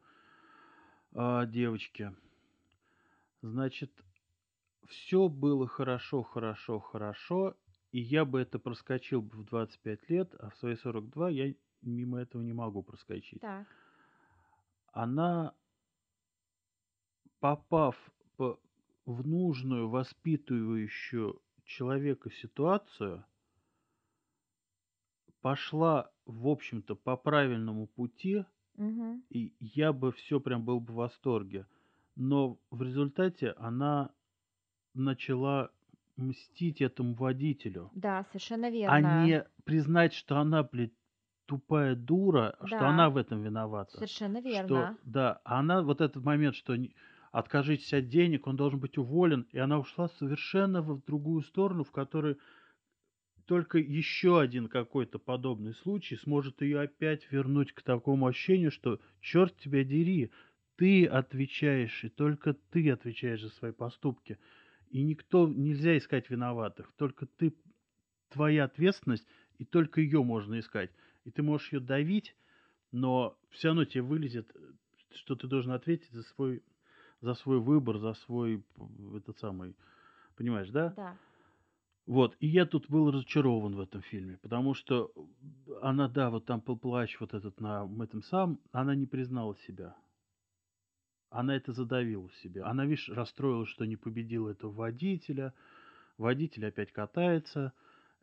а, 1.12 1.46
девочки. 1.46 2.12
Значит, 3.42 3.92
все 4.88 5.28
было 5.28 5.66
хорошо, 5.68 6.22
хорошо, 6.22 6.80
хорошо, 6.80 7.56
и 7.92 8.00
я 8.00 8.24
бы 8.24 8.40
это 8.40 8.58
проскочил 8.58 9.22
бы 9.22 9.38
в 9.38 9.44
25 9.44 10.10
лет, 10.10 10.34
а 10.38 10.50
в 10.50 10.56
свои 10.56 10.76
42 10.76 11.30
я 11.30 11.54
мимо 11.82 12.20
этого 12.20 12.42
не 12.42 12.52
могу 12.52 12.82
проскочить. 12.82 13.40
так. 13.40 13.66
Она, 14.92 15.54
попав 17.38 17.96
по- 18.36 18.58
в 19.06 19.26
нужную 19.26 19.88
воспитывающую 19.90 21.42
человека 21.64 22.30
ситуацию, 22.30 23.26
пошла, 25.40 26.10
в 26.26 26.48
общем-то, 26.48 26.94
по 26.96 27.16
правильному 27.16 27.86
пути, 27.86 28.44
Мгм. 28.78 29.22
и 29.30 29.54
я 29.60 29.92
бы 29.92 30.12
все 30.12 30.40
прям 30.40 30.64
был 30.64 30.80
бы 30.80 30.92
в 30.92 30.96
восторге. 30.96 31.66
Но 32.16 32.60
в 32.70 32.82
результате 32.82 33.52
она 33.52 34.14
начала 34.94 35.72
мстить 36.16 36.80
этому 36.82 37.14
водителю, 37.14 37.92
Да, 37.92 38.24
совершенно 38.24 38.68
а 38.84 39.00
верно. 39.00 39.02
не 39.02 39.46
признать, 39.64 40.12
что 40.14 40.38
она, 40.38 40.62
блядь, 40.62 40.94
тупая 41.46 41.96
дура, 41.96 42.58
что 42.64 42.86
Да. 42.86 42.88
она 42.88 43.10
в 43.10 43.16
этом 43.16 43.42
виновата. 43.42 43.98
Совершенно 43.98 44.40
Что, 44.44 44.90
верно. 44.90 44.98
да, 45.02 45.40
а 45.44 45.60
она 45.60 45.82
вот 45.82 46.00
этот 46.00 46.24
момент, 46.24 46.56
что 46.56 46.76
откажитесь 47.30 47.92
от 47.92 48.08
денег, 48.08 48.46
он 48.46 48.56
должен 48.56 48.80
быть 48.80 48.98
уволен, 48.98 49.46
и 49.52 49.58
она 49.58 49.78
ушла 49.78 50.08
совершенно 50.08 50.82
в 50.82 51.04
другую 51.04 51.42
сторону, 51.42 51.84
в 51.84 51.92
которой 51.92 52.36
только 53.46 53.78
еще 53.78 54.40
один 54.40 54.68
какой-то 54.68 55.18
подобный 55.18 55.74
случай 55.74 56.16
сможет 56.16 56.62
ее 56.62 56.80
опять 56.80 57.30
вернуть 57.32 57.72
к 57.72 57.82
такому 57.82 58.26
ощущению, 58.26 58.70
что 58.70 59.00
черт 59.20 59.56
тебя 59.58 59.82
дери, 59.84 60.30
ты 60.76 61.04
отвечаешь, 61.04 62.04
и 62.04 62.08
только 62.08 62.54
ты 62.70 62.90
отвечаешь 62.90 63.42
за 63.42 63.50
свои 63.50 63.72
поступки. 63.72 64.38
И 64.90 65.02
никто, 65.02 65.48
нельзя 65.48 65.98
искать 65.98 66.30
виноватых, 66.30 66.92
только 66.96 67.26
ты, 67.26 67.54
твоя 68.30 68.64
ответственность, 68.64 69.26
и 69.58 69.64
только 69.64 70.00
ее 70.00 70.22
можно 70.22 70.58
искать. 70.58 70.90
И 71.24 71.30
ты 71.30 71.42
можешь 71.42 71.72
ее 71.72 71.80
давить, 71.80 72.34
но 72.92 73.38
все 73.50 73.68
равно 73.68 73.84
тебе 73.84 74.02
вылезет, 74.02 74.50
что 75.12 75.36
ты 75.36 75.48
должен 75.48 75.72
ответить 75.72 76.10
за 76.12 76.22
свой, 76.22 76.62
за 77.20 77.34
свой 77.34 77.60
выбор, 77.60 77.98
за 77.98 78.14
свой 78.14 78.62
этот 79.14 79.38
самый, 79.38 79.74
понимаешь, 80.36 80.70
да? 80.70 80.90
Да. 80.96 81.16
Вот, 82.06 82.36
и 82.40 82.48
я 82.48 82.66
тут 82.66 82.88
был 82.88 83.10
разочарован 83.10 83.76
в 83.76 83.80
этом 83.80 84.02
фильме, 84.02 84.38
потому 84.38 84.74
что 84.74 85.12
она, 85.80 86.08
да, 86.08 86.30
вот 86.30 86.44
там 86.44 86.60
пл- 86.60 86.78
плач 86.78 87.20
вот 87.20 87.34
этот 87.34 87.60
на 87.60 87.88
этом 88.02 88.22
сам, 88.22 88.58
она 88.72 88.94
не 88.94 89.06
признала 89.06 89.56
себя. 89.66 89.94
Она 91.30 91.54
это 91.54 91.72
задавила 91.72 92.26
в 92.26 92.34
себе. 92.36 92.62
Она, 92.62 92.84
видишь, 92.84 93.08
расстроилась, 93.08 93.68
что 93.68 93.84
не 93.84 93.96
победила 93.96 94.50
этого 94.50 94.72
водителя. 94.72 95.54
Водитель 96.18 96.66
опять 96.66 96.90
катается. 96.90 97.72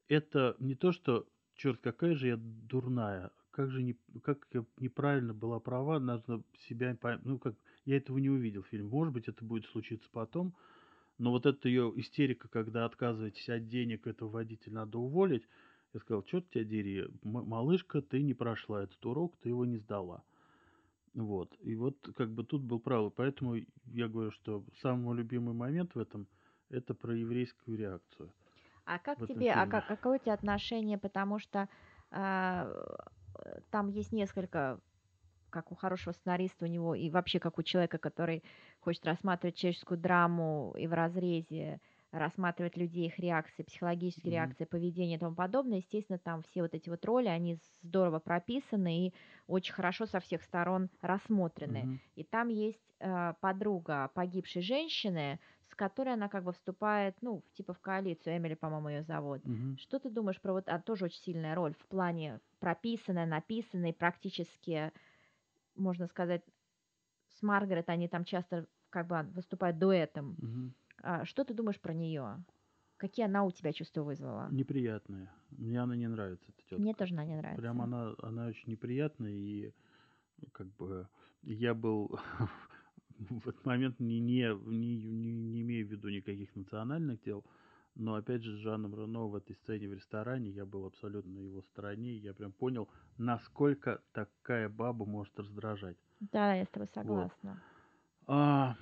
Это 0.10 0.58
не 0.60 0.76
то, 0.76 0.92
что, 0.92 1.26
черт, 1.56 1.80
какая 1.80 2.16
же 2.16 2.28
я 2.28 2.38
дурная. 2.38 3.32
Как 3.52 3.72
же 3.72 3.82
не, 3.82 3.98
как 4.22 4.46
я 4.52 4.66
неправильно 4.78 5.34
была 5.34 5.62
права, 5.62 6.00
надо 6.00 6.44
себя, 6.68 6.98
ну 7.24 7.40
как, 7.40 7.56
я 7.88 7.98
этого 7.98 8.18
не 8.18 8.30
увидел 8.30 8.64
в 8.64 8.68
фильме. 8.68 8.90
Может 8.90 9.14
быть, 9.14 9.28
это 9.28 9.44
будет 9.44 9.66
случиться 9.66 10.08
потом, 10.12 10.54
но 11.18 11.32
вот 11.32 11.46
эта 11.46 11.68
ее 11.68 11.92
истерика, 11.96 12.48
когда 12.48 12.86
отказываетесь 12.86 13.50
от 13.50 13.68
денег, 13.68 14.06
этого 14.06 14.30
водителя 14.30 14.74
надо 14.74 15.00
уволить, 15.00 15.48
я 15.94 16.02
сказал, 16.02 16.22
черт 16.24 16.50
тебя 16.50 16.66
дери, 16.66 17.08
малышка, 17.24 18.02
ты 18.02 18.22
не 18.22 18.34
прошла 18.34 18.84
этот 18.84 19.04
урок, 19.06 19.38
ты 19.42 19.50
его 19.50 19.66
не 19.66 19.78
сдала. 19.78 20.24
Вот. 21.14 21.56
И 21.62 21.76
вот 21.76 21.98
как 22.16 22.30
бы 22.30 22.44
тут 22.44 22.62
был 22.62 22.80
прав. 22.80 23.12
Поэтому 23.16 23.56
я 23.86 24.08
говорю, 24.08 24.32
что 24.32 24.64
самый 24.82 25.16
любимый 25.18 25.56
момент 25.56 25.96
в 25.96 26.00
этом 26.00 26.28
это 26.70 26.94
про 26.94 27.16
еврейскую 27.16 27.78
реакцию. 27.78 28.32
А 28.86 29.00
как 29.00 29.18
тебе, 29.26 29.52
а 29.52 29.66
фильме. 29.66 29.72
как, 29.72 29.88
какое 29.88 30.20
у 30.20 30.22
тебя 30.22 30.34
отношение, 30.34 30.98
потому 30.98 31.40
что 31.40 31.70
а, 32.12 32.70
э, 33.40 33.60
там 33.72 33.88
есть 33.88 34.12
несколько, 34.12 34.80
как 35.62 35.72
у 35.72 35.76
хорошего 35.76 36.14
сценариста 36.14 36.66
у 36.66 36.68
него, 36.68 36.96
и 36.96 37.10
вообще 37.10 37.40
как 37.40 37.58
у 37.58 37.64
человека, 37.64 37.98
который 37.98 38.44
хочет 38.80 39.06
рассматривать 39.06 39.56
человеческую 39.58 40.00
драму 40.00 40.74
и 40.78 40.88
в 40.88 40.94
разрезе 40.94 41.80
рассматривать 42.12 42.78
людей, 42.78 43.08
их 43.08 43.20
реакции, 43.20 43.64
психологические 43.64 44.32
Мгм. 44.32 44.36
реакции, 44.36 44.64
поведение 44.66 45.18
и 45.18 45.20
тому 45.20 45.36
подобное, 45.36 45.80
естественно, 45.80 46.18
там 46.18 46.42
все 46.42 46.62
вот 46.62 46.74
эти 46.74 46.90
вот 46.90 47.04
роли, 47.06 47.28
они 47.28 47.58
здорово 47.84 48.20
прописаны 48.20 49.08
и 49.08 49.14
очень 49.46 49.74
хорошо 49.74 50.06
со 50.06 50.20
всех 50.20 50.42
сторон 50.44 50.90
рассмотрены. 51.02 51.90
Мгм. 51.90 52.00
И 52.16 52.24
там 52.24 52.48
есть 52.48 52.94
э, 53.00 53.34
подруга 53.42 54.10
погибшей 54.14 54.62
женщины, 54.62 55.40
с 55.70 55.76
которой 55.76 56.14
она 56.14 56.30
как 56.30 56.44
бы 56.44 56.54
вступает, 56.54 57.18
ну, 57.22 57.44
типа 57.54 57.74
в 57.74 57.80
коалицию, 57.82 58.38
Эмили, 58.38 58.56
по-моему, 58.56 58.90
ее 58.90 59.04
зовут. 59.04 59.44
Мгм. 59.44 59.78
Что 59.78 60.00
ты 60.00 60.10
думаешь 60.10 60.42
про 60.42 60.54
вот, 60.54 60.70
а, 60.70 60.80
тоже 60.82 61.06
очень 61.06 61.22
сильная 61.22 61.56
роль 61.56 61.76
в 61.78 61.88
плане 61.88 62.40
прописанная, 62.60 63.26
написанная, 63.26 63.92
и 63.92 63.94
практически, 63.94 64.92
можно 65.78 66.08
сказать, 66.08 66.44
с 67.30 67.42
Маргарет 67.44 67.90
они 67.90 68.08
там 68.08 68.26
часто 68.26 68.68
как 68.90 69.08
бы 69.08 69.22
выступают 69.34 69.78
дуэтом. 69.80 70.36
Мгм. 70.42 70.74
А, 71.04 71.26
что 71.26 71.44
ты 71.44 71.54
думаешь 71.54 71.80
про 71.80 71.94
нее? 71.94 72.44
Какие 72.98 73.26
она 73.26 73.44
у 73.44 73.52
тебя 73.52 73.74
чувства 73.74 74.04
вызвала? 74.04 74.50
Неприятная. 74.52 75.32
Мне 75.52 75.80
она 75.82 75.96
не 75.96 76.08
нравится, 76.08 76.46
эта 76.50 76.62
тетка. 76.64 76.82
Мне 76.82 76.94
тоже 76.94 77.14
она 77.14 77.26
не 77.26 77.36
нравится. 77.36 77.62
Прям 77.62 77.82
она, 77.82 78.16
она 78.22 78.48
очень 78.48 78.72
неприятная, 78.72 79.32
и 79.32 79.74
как 80.52 80.68
бы 80.76 81.08
я 81.44 81.74
был 81.74 82.20
в 83.20 83.48
этот 83.48 83.66
момент 83.66 84.00
не, 84.00 84.20
не, 84.20 84.48
не, 84.66 84.96
не, 84.96 85.32
не 85.32 85.62
имею 85.62 85.88
в 85.88 85.92
виду 85.92 86.10
никаких 86.10 86.56
национальных 86.56 87.22
дел, 87.22 87.44
но 88.00 88.14
опять 88.16 88.44
же 88.44 88.56
с 88.56 88.60
Жаном 88.60 88.94
Рено 88.96 89.28
в 89.28 89.36
этой 89.36 89.56
сцене 89.56 89.88
в 89.90 89.94
ресторане 89.94 90.50
я 90.50 90.66
был 90.66 90.86
абсолютно 90.86 91.32
на 91.34 91.40
его 91.40 91.62
стороне, 91.64 92.12
и 92.14 92.20
я 92.20 92.34
прям 92.34 92.52
понял, 92.52 92.88
насколько 93.18 94.02
такая 94.14 94.70
баба 94.70 95.06
может 95.06 95.38
раздражать. 95.40 95.98
Да, 96.20 96.54
я 96.54 96.66
с 96.66 96.70
тобой 96.70 96.88
согласна. 96.94 97.62
А, 98.28 98.76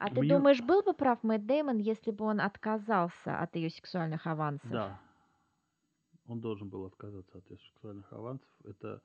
А 0.00 0.08
ты 0.10 0.20
Мне- 0.20 0.28
думаешь, 0.36 0.60
был 0.62 0.82
бы 0.82 0.92
прав 0.94 1.22
Мэтт 1.24 1.44
Дэймон, 1.46 1.78
если 1.78 2.12
бы 2.12 2.24
он 2.24 2.40
отказался 2.40 3.40
от 3.40 3.56
ее 3.56 3.68
сексуальных 3.70 4.26
авансов? 4.26 4.70
да, 4.70 5.00
он 6.26 6.40
должен 6.40 6.68
был 6.68 6.84
отказаться 6.84 7.38
от 7.38 7.44
сексуальных 7.60 8.12
авансов. 8.12 8.48
Это 8.64 9.00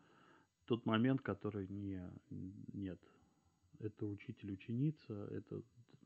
тот 0.65 0.85
момент, 0.85 1.21
который 1.21 1.67
не, 1.67 2.01
нет. 2.73 2.99
Это 3.79 4.05
учитель-ученица, 4.05 5.13
это 5.31 5.61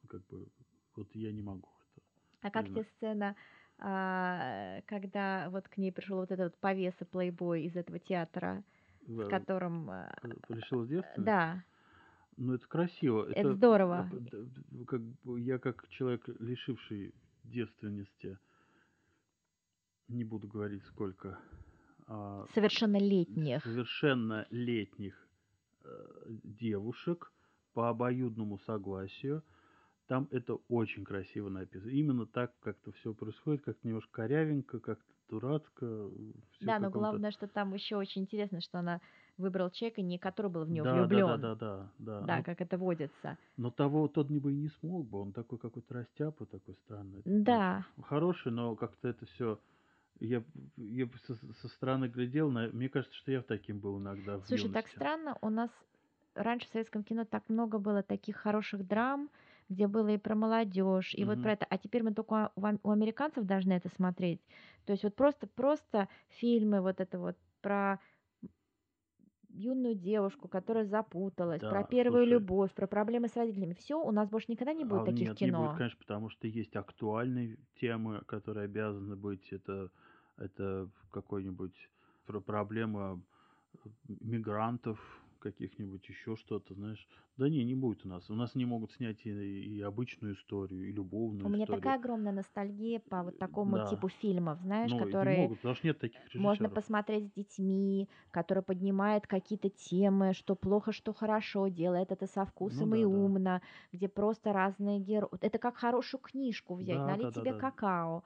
как 0.08 0.26
бы, 0.28 0.48
вот 0.96 1.14
я 1.16 1.32
не 1.34 1.42
могу. 1.42 1.70
А 2.42 2.52
как 2.52 2.66
тебе 2.68 2.84
сцена, 2.98 3.36
а, 3.80 4.82
когда 4.86 5.50
вот 5.50 5.68
к 5.68 5.78
ней 5.78 5.92
пришел 5.92 6.18
вот 6.18 6.32
этот 6.32 6.58
повеса 6.60 7.06
плейбой 7.06 7.64
из 7.66 7.76
этого 7.76 8.00
театра, 8.00 8.64
В- 9.08 9.30
которым... 9.30 9.90
а, 9.90 10.12
Решил 10.50 10.86
с 10.86 10.88
девственности? 10.90 11.26
Да, 11.26 11.64
Ну, 12.38 12.54
это 12.54 12.68
красиво. 12.68 13.28
Это 13.32 13.54
здорово. 13.56 14.08
э, 14.12 14.20
д- 14.20 14.44
д- 14.46 14.86
Как, 14.86 15.02
я 15.40 15.58
как 15.58 15.88
человек, 15.90 16.28
лишивший 16.40 17.14
девственности, 17.44 18.38
не 20.08 20.24
буду 20.24 20.48
говорить 20.48 20.84
сколько, 20.86 21.40
а, 22.08 22.46
совершеннолетних. 22.54 23.64
совершеннолетних 23.64 25.28
э, 25.84 25.88
девушек, 26.44 27.32
по 27.74 27.90
обоюдному 27.90 28.58
согласию. 28.60 29.44
Там 30.08 30.28
это 30.32 30.56
очень 30.70 31.04
красиво 31.04 31.50
написано. 31.50 31.90
Именно 31.92 32.26
так 32.26 32.54
как-то 32.62 32.92
все 32.94 33.14
происходит, 33.14 33.64
как 33.64 33.84
немножко 33.84 34.10
корявенько, 34.12 34.80
как-то 34.80 35.06
дурацко. 35.30 36.10
Да, 36.62 36.80
но 36.80 36.90
главное, 36.90 37.32
что 37.32 37.48
там 37.48 37.74
еще 37.74 37.98
очень 37.98 38.22
интересно, 38.22 38.62
что 38.62 38.80
она 38.80 39.02
выбрал 39.38 39.70
человека, 39.70 40.02
не 40.02 40.18
который 40.18 40.50
был 40.50 40.64
в 40.64 40.70
нее 40.70 40.84
да, 40.84 40.94
влюблен. 40.94 41.28
Да, 41.28 41.38
да, 41.38 41.56
да, 41.56 41.56
да, 41.56 41.90
да. 42.00 42.26
Да, 42.26 42.38
но, 42.38 42.44
как 42.44 42.62
это 42.62 42.78
водится. 42.78 43.38
Но 43.58 43.70
того 43.70 44.08
тот 44.08 44.28
бы 44.28 44.54
и 44.54 44.56
не 44.56 44.70
смог 44.80 45.06
бы, 45.06 45.20
он 45.20 45.34
такой 45.34 45.60
какой-то 45.60 45.94
растяпа, 45.94 46.46
такой 46.46 46.76
странный. 46.86 47.22
Да. 47.26 47.86
Хороший, 48.04 48.54
но 48.54 48.76
как-то 48.76 49.10
это 49.10 49.26
все 49.26 49.60
я, 50.20 50.44
я 50.78 51.08
со, 51.26 51.36
со 51.36 51.68
стороны 51.70 52.06
глядел, 52.08 52.50
на, 52.50 52.68
мне 52.70 52.90
кажется, 52.90 53.16
что 53.18 53.32
я 53.32 53.42
таким 53.42 53.80
был 53.80 54.00
иногда. 54.00 54.40
Слушай, 54.48 54.72
так 54.72 54.88
странно, 54.88 55.38
у 55.42 55.50
нас 55.50 55.70
раньше 56.34 56.68
в 56.68 56.72
советском 56.72 57.04
кино 57.04 57.26
так 57.26 57.48
много 57.50 57.78
было 57.80 58.04
таких 58.04 58.38
хороших 58.38 58.88
драм, 58.88 59.30
где 59.70 59.88
было 59.88 60.10
и 60.10 60.18
про 60.18 60.36
молодежь, 60.36 61.14
и 61.14 61.24
mm-hmm. 61.24 61.26
вот 61.26 61.42
про 61.42 61.52
это. 61.54 61.66
А 61.70 61.78
теперь 61.78 62.04
мы 62.04 62.14
только 62.14 62.52
у, 62.56 62.62
у 62.62 62.92
американцев 62.92 63.46
должны 63.46 63.74
это 63.74 63.90
смотреть. 63.90 64.42
То 64.86 64.94
есть 64.94 65.04
вот 65.04 65.16
просто, 65.16 65.48
просто 65.48 66.08
фильмы 66.30 66.82
вот 66.82 67.00
это 67.02 67.20
вот 67.20 67.38
про 67.62 68.00
юную 69.50 69.96
девушку, 69.96 70.48
которая 70.48 70.86
запуталась, 70.86 71.62
да, 71.62 71.70
про 71.70 71.84
первую 71.84 72.26
слушай, 72.26 72.34
любовь, 72.34 72.74
про 72.74 72.88
проблемы 72.88 73.28
с 73.28 73.36
родителями. 73.36 73.74
Все, 73.74 74.02
у 74.02 74.12
нас 74.12 74.30
больше 74.30 74.52
никогда 74.52 74.74
не 74.74 74.86
будет 74.86 75.02
а, 75.02 75.06
таких 75.06 75.30
нет, 75.30 75.38
кино. 75.38 75.60
Не 75.60 75.66
будет, 75.68 75.78
конечно, 75.78 75.98
потому 76.00 76.30
что 76.30 76.48
есть 76.48 76.76
актуальные 76.76 77.58
темы, 77.80 78.22
которые 78.28 78.66
обязаны 78.66 79.16
быть. 79.16 79.52
Это, 79.52 79.90
это 80.38 80.90
какой-нибудь 81.12 81.90
про 82.26 82.40
проблема 82.40 83.22
мигрантов, 84.08 85.00
каких-нибудь 85.40 86.08
еще 86.08 86.36
что-то, 86.36 86.74
знаешь. 86.74 87.08
Да 87.38 87.50
не, 87.50 87.64
не 87.64 87.76
будет 87.76 88.06
у 88.06 88.08
нас. 88.08 88.30
У 88.30 88.36
нас 88.36 88.56
не 88.56 88.66
могут 88.66 88.92
снять 88.92 89.26
и, 89.26 89.30
и 89.30 89.82
обычную 89.82 90.36
историю, 90.36 90.90
и 90.90 90.92
любовную 90.92 91.46
У 91.46 91.50
меня 91.50 91.64
историю. 91.64 91.82
такая 91.82 92.00
огромная 92.00 92.32
ностальгия 92.32 93.00
по 93.00 93.24
вот 93.24 93.38
такому 93.38 93.78
да. 93.78 93.86
типу 93.88 94.10
фильмов, 94.10 94.60
знаешь, 94.62 94.92
ну, 94.92 95.00
которые... 95.00 95.38
Не 95.38 95.44
могут, 95.44 95.58
потому 95.60 95.76
что 95.76 95.88
нет 95.88 96.00
таких 96.00 96.20
режиссеров. 96.22 96.44
Можно 96.44 96.70
посмотреть 96.70 97.28
с 97.28 97.32
детьми, 97.32 98.10
которые 98.32 98.64
поднимают 98.64 99.28
какие-то 99.28 99.70
темы, 99.70 100.34
что 100.34 100.56
плохо, 100.56 100.92
что 100.92 101.14
хорошо, 101.14 101.68
делает 101.68 102.12
это 102.12 102.28
со 102.28 102.46
вкусом 102.46 102.90
ну, 102.90 102.96
да, 102.96 103.02
и 103.02 103.04
умно, 103.06 103.40
да. 103.40 103.62
где 103.92 104.08
просто 104.08 104.54
разные 104.54 105.00
герои. 105.00 105.30
Это 105.42 105.58
как 105.60 105.78
хорошую 105.78 106.22
книжку 106.22 106.76
взять, 106.76 106.98
да, 106.98 107.08
налить 107.08 107.34
да, 107.34 107.42
тебе 107.42 107.54
да, 107.54 107.60
какао. 107.60 108.24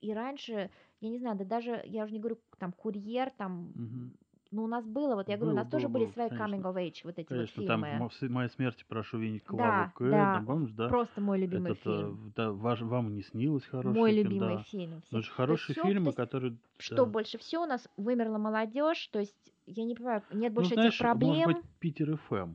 И 0.00 0.12
раньше, 0.12 0.70
я 1.00 1.08
не 1.08 1.18
знаю, 1.18 1.36
да 1.36 1.44
даже, 1.44 1.82
я 1.84 2.04
уже 2.04 2.12
не 2.12 2.20
говорю, 2.20 2.38
там, 2.58 2.72
курьер, 2.72 3.30
там, 3.36 3.70
угу 3.70 4.10
ну, 4.50 4.64
у 4.64 4.66
нас 4.66 4.84
было, 4.86 5.14
вот 5.14 5.28
я 5.28 5.36
говорю, 5.36 5.52
было, 5.52 5.60
у 5.60 5.62
нас 5.62 5.70
тоже 5.70 5.88
было, 5.88 6.04
были 6.04 6.10
свои 6.12 6.28
конечно. 6.28 6.44
coming 6.44 6.62
of 6.62 6.74
age, 6.76 7.00
вот 7.04 7.18
эти 7.18 7.26
конечно, 7.28 7.62
вот 7.62 7.68
фильмы. 7.68 8.10
там 8.10 8.32
«Моя 8.32 8.48
смерть, 8.48 8.84
прошу 8.88 9.18
винить 9.18 9.44
Клаву 9.44 9.92
да, 10.00 10.38
да, 10.40 10.44
помнишь, 10.46 10.70
да? 10.72 10.88
просто 10.88 11.20
мой 11.20 11.38
любимый 11.38 11.72
Этот, 11.72 11.82
фильм. 11.82 12.32
Да, 12.34 12.52
ваш, 12.52 12.80
вам 12.80 13.14
не 13.14 13.22
снилось 13.22 13.64
хороший 13.64 13.96
Мой 13.96 14.12
фильм, 14.12 14.24
любимый 14.24 14.56
да. 14.56 14.62
фильм. 14.62 15.02
Ну, 15.10 15.18
это 15.18 15.28
хорошие 15.28 15.76
есть, 15.76 15.86
фильмы, 15.86 16.12
которые... 16.12 16.56
Что 16.78 17.04
да. 17.04 17.04
больше 17.04 17.36
всего 17.38 17.64
у 17.64 17.66
нас 17.66 17.86
вымерла 17.96 18.38
молодежь, 18.38 19.06
то 19.08 19.18
есть, 19.18 19.36
я 19.66 19.84
не 19.84 19.94
понимаю, 19.94 20.22
нет 20.32 20.52
больше 20.52 20.70
ну, 20.70 20.74
знаешь, 20.76 20.94
этих 20.94 21.02
проблем. 21.02 21.30
может 21.30 21.52
быть, 21.52 21.64
Питер 21.78 22.16
ФМ. 22.28 22.54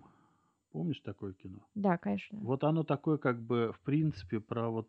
Помнишь 0.72 1.00
такое 1.02 1.34
кино? 1.34 1.60
Да, 1.76 2.00
конечно. 2.00 2.40
Вот 2.42 2.64
оно 2.64 2.84
такое, 2.84 3.18
как 3.18 3.40
бы, 3.40 3.72
в 3.72 3.80
принципе, 3.82 4.40
про 4.40 4.70
вот 4.70 4.88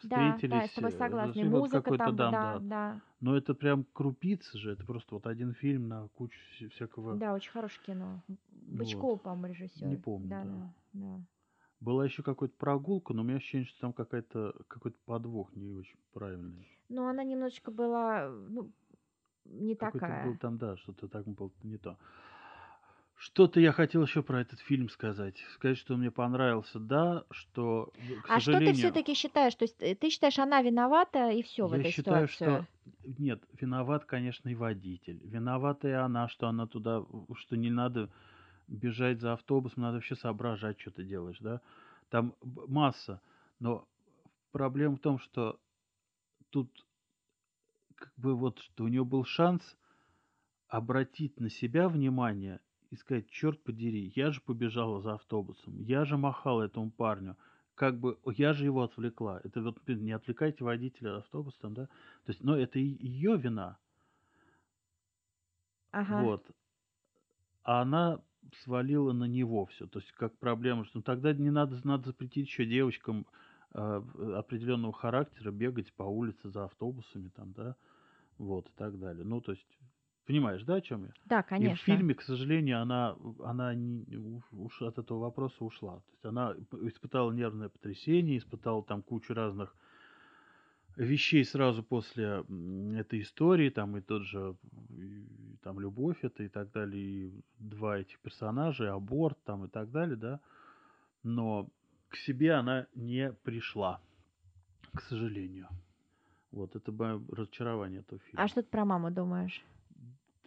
встретились. 0.00 0.50
Да, 0.50 0.56
да, 0.56 0.62
я 0.62 0.68
с 0.68 0.72
тобой 0.72 0.90
э, 0.90 0.96
согласна. 0.96 1.44
Музыка 1.44 1.96
там, 1.96 2.16
там, 2.16 2.32
да, 2.32 2.58
да. 2.60 3.00
Но 3.20 3.36
это 3.36 3.54
прям 3.54 3.84
крупицы 3.92 4.58
же, 4.58 4.72
это 4.72 4.84
просто 4.84 5.14
вот 5.14 5.26
один 5.26 5.54
фильм 5.54 5.88
на 5.88 6.08
кучу 6.08 6.38
всякого... 6.70 7.16
Да, 7.16 7.34
очень 7.34 7.50
хорошее 7.50 7.80
кино. 7.86 8.22
Бычков, 8.50 9.12
вот. 9.12 9.22
по-моему, 9.22 9.54
режиссер. 9.54 9.86
Не 9.86 9.96
помню, 9.96 10.28
да. 10.28 10.44
да. 10.44 10.72
да. 10.92 11.20
Была 11.80 12.04
еще 12.04 12.22
какая-то 12.22 12.54
прогулка, 12.56 13.12
но 13.12 13.22
у 13.22 13.24
меня 13.24 13.38
ощущение, 13.38 13.66
что 13.66 13.80
там 13.80 13.92
какая-то 13.92 14.54
какой-то 14.68 14.98
подвох 15.04 15.54
не 15.56 15.72
очень 15.72 15.98
правильный. 16.12 16.68
Ну, 16.88 17.08
она 17.08 17.24
немножечко 17.24 17.72
была, 17.72 18.28
ну, 18.28 18.70
не 19.44 19.74
такая. 19.74 20.26
был 20.26 20.36
там, 20.36 20.58
да, 20.58 20.76
что-то 20.76 21.08
так 21.08 21.26
было 21.26 21.50
не 21.62 21.78
то. 21.78 21.98
Что-то 23.22 23.60
я 23.60 23.70
хотел 23.70 24.02
еще 24.02 24.20
про 24.24 24.40
этот 24.40 24.58
фильм 24.58 24.88
сказать. 24.88 25.36
Сказать, 25.54 25.78
что 25.78 25.94
он 25.94 26.00
мне 26.00 26.10
понравился, 26.10 26.80
да, 26.80 27.22
что, 27.30 27.92
к 28.24 28.28
А 28.28 28.40
что 28.40 28.58
ты 28.58 28.72
все-таки 28.72 29.14
считаешь? 29.14 29.54
То 29.54 29.62
есть 29.62 29.80
э, 29.80 29.94
ты 29.94 30.10
считаешь, 30.10 30.40
она 30.40 30.60
виновата 30.60 31.30
и 31.30 31.44
все 31.44 31.68
в 31.68 31.72
Я 31.72 31.78
этой 31.82 31.92
считаю, 31.92 32.26
ситуации? 32.26 32.66
что 33.04 33.22
нет, 33.22 33.40
виноват, 33.60 34.06
конечно, 34.06 34.48
и 34.48 34.56
водитель. 34.56 35.20
Виновата 35.22 35.86
и 35.86 35.92
она, 35.92 36.26
что 36.26 36.48
она 36.48 36.66
туда, 36.66 37.04
что 37.36 37.56
не 37.56 37.70
надо 37.70 38.10
бежать 38.66 39.20
за 39.20 39.34
автобусом, 39.34 39.84
надо 39.84 39.98
вообще 39.98 40.16
соображать, 40.16 40.80
что 40.80 40.90
ты 40.90 41.04
делаешь, 41.04 41.38
да. 41.38 41.60
Там 42.10 42.34
масса. 42.42 43.20
Но 43.60 43.86
проблема 44.50 44.96
в 44.96 45.00
том, 45.00 45.20
что 45.20 45.60
тут 46.50 46.68
как 47.94 48.12
бы 48.16 48.34
вот, 48.34 48.58
что 48.58 48.82
у 48.82 48.88
нее 48.88 49.04
был 49.04 49.24
шанс 49.24 49.76
обратить 50.66 51.38
на 51.38 51.50
себя 51.50 51.88
внимание 51.88 52.58
и 52.92 52.96
сказать, 52.96 53.28
черт 53.30 53.62
подери, 53.62 54.12
я 54.14 54.30
же 54.30 54.42
побежала 54.42 55.00
за 55.00 55.14
автобусом, 55.14 55.80
я 55.80 56.04
же 56.04 56.18
махала 56.18 56.62
этому 56.62 56.90
парню, 56.90 57.36
как 57.74 57.98
бы 57.98 58.18
я 58.26 58.52
же 58.52 58.66
его 58.66 58.82
отвлекла. 58.82 59.40
Это 59.44 59.62
вот 59.62 59.78
не 59.88 60.12
отвлекайте 60.12 60.62
водителя 60.62 61.16
автобусом, 61.16 61.72
да? 61.72 61.86
То 61.86 62.32
есть, 62.32 62.44
но 62.44 62.54
это 62.54 62.78
ее 62.78 63.38
вина. 63.38 63.78
Ага. 65.90 66.22
Вот. 66.22 66.46
А 67.62 67.80
она 67.80 68.20
свалила 68.62 69.12
на 69.12 69.24
него 69.24 69.64
все. 69.66 69.86
То 69.86 70.00
есть, 70.00 70.12
как 70.12 70.36
проблема, 70.36 70.84
что 70.84 70.98
ну, 70.98 71.02
тогда 71.02 71.32
не 71.32 71.50
надо, 71.50 71.80
надо 71.84 72.08
запретить 72.08 72.46
еще 72.46 72.66
девочкам 72.66 73.26
э, 73.72 74.02
определенного 74.36 74.92
характера 74.92 75.50
бегать 75.50 75.90
по 75.94 76.02
улице 76.02 76.50
за 76.50 76.64
автобусами, 76.64 77.30
там, 77.30 77.52
да, 77.52 77.74
вот, 78.36 78.68
и 78.68 78.72
так 78.76 78.98
далее. 78.98 79.24
Ну, 79.24 79.40
то 79.40 79.52
есть, 79.52 79.78
Понимаешь, 80.26 80.62
да, 80.62 80.76
о 80.76 80.80
чем 80.80 81.04
я? 81.04 81.12
Да, 81.24 81.42
конечно. 81.42 81.72
И 81.72 81.76
в 81.76 81.80
фильме, 81.80 82.14
к 82.14 82.22
сожалению, 82.22 82.80
она, 82.80 83.16
она 83.44 83.74
не, 83.74 84.04
уж 84.52 84.80
от 84.82 84.98
этого 84.98 85.18
вопроса 85.18 85.64
ушла. 85.64 85.96
То 85.96 86.12
есть 86.12 86.24
она 86.24 86.54
испытала 86.88 87.32
нервное 87.32 87.68
потрясение, 87.68 88.38
испытала 88.38 88.84
там 88.84 89.02
кучу 89.02 89.34
разных 89.34 89.74
вещей 90.96 91.44
сразу 91.44 91.82
после 91.82 92.44
этой 92.96 93.22
истории, 93.22 93.70
там 93.70 93.96
и 93.96 94.00
тот 94.00 94.22
же, 94.22 94.56
и, 94.90 95.26
там 95.62 95.80
любовь 95.80 96.18
это 96.22 96.44
и 96.44 96.48
так 96.48 96.70
далее, 96.70 97.02
и 97.02 97.32
два 97.58 97.98
этих 97.98 98.18
персонажа, 98.20 98.92
аборт 98.92 99.38
там 99.44 99.64
и 99.64 99.68
так 99.68 99.90
далее, 99.90 100.16
да. 100.16 100.40
Но 101.24 101.68
к 102.08 102.16
себе 102.16 102.52
она 102.52 102.86
не 102.94 103.32
пришла, 103.32 104.00
к 104.94 105.00
сожалению. 105.02 105.68
Вот, 106.52 106.76
это 106.76 106.92
разочарование 107.30 108.00
этого 108.00 108.20
фильма. 108.20 108.44
А 108.44 108.48
что 108.48 108.62
ты 108.62 108.68
про 108.68 108.84
маму 108.84 109.10
думаешь? 109.10 109.64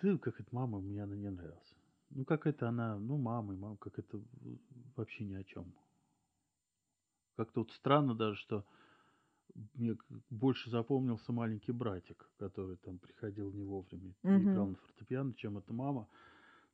Ты, 0.05 0.19
как 0.19 0.39
это 0.39 0.49
мама, 0.53 0.79
мне 0.81 1.01
она 1.01 1.15
не 1.15 1.31
нравилась. 1.31 1.73
Ну, 2.11 2.25
как 2.25 2.45
это 2.45 2.69
она, 2.69 2.99
ну, 2.99 3.17
мама 3.17 3.55
и 3.55 3.57
мама, 3.57 3.75
как 3.77 3.97
это 3.97 4.21
вообще 4.95 5.25
ни 5.25 5.33
о 5.33 5.43
чем. 5.43 5.73
Как-то 7.35 7.61
вот 7.61 7.71
странно 7.71 8.13
даже, 8.13 8.37
что 8.37 8.67
мне 9.73 9.97
больше 10.29 10.69
запомнился 10.69 11.33
маленький 11.33 11.71
братик, 11.71 12.29
который 12.37 12.77
там 12.77 12.99
приходил 12.99 13.51
не 13.51 13.63
вовремя 13.63 14.13
Мгм. 14.23 14.43
играл 14.43 14.67
на 14.67 14.75
фортепиано, 14.77 15.33
чем 15.33 15.57
эта 15.57 15.73
мама 15.73 16.07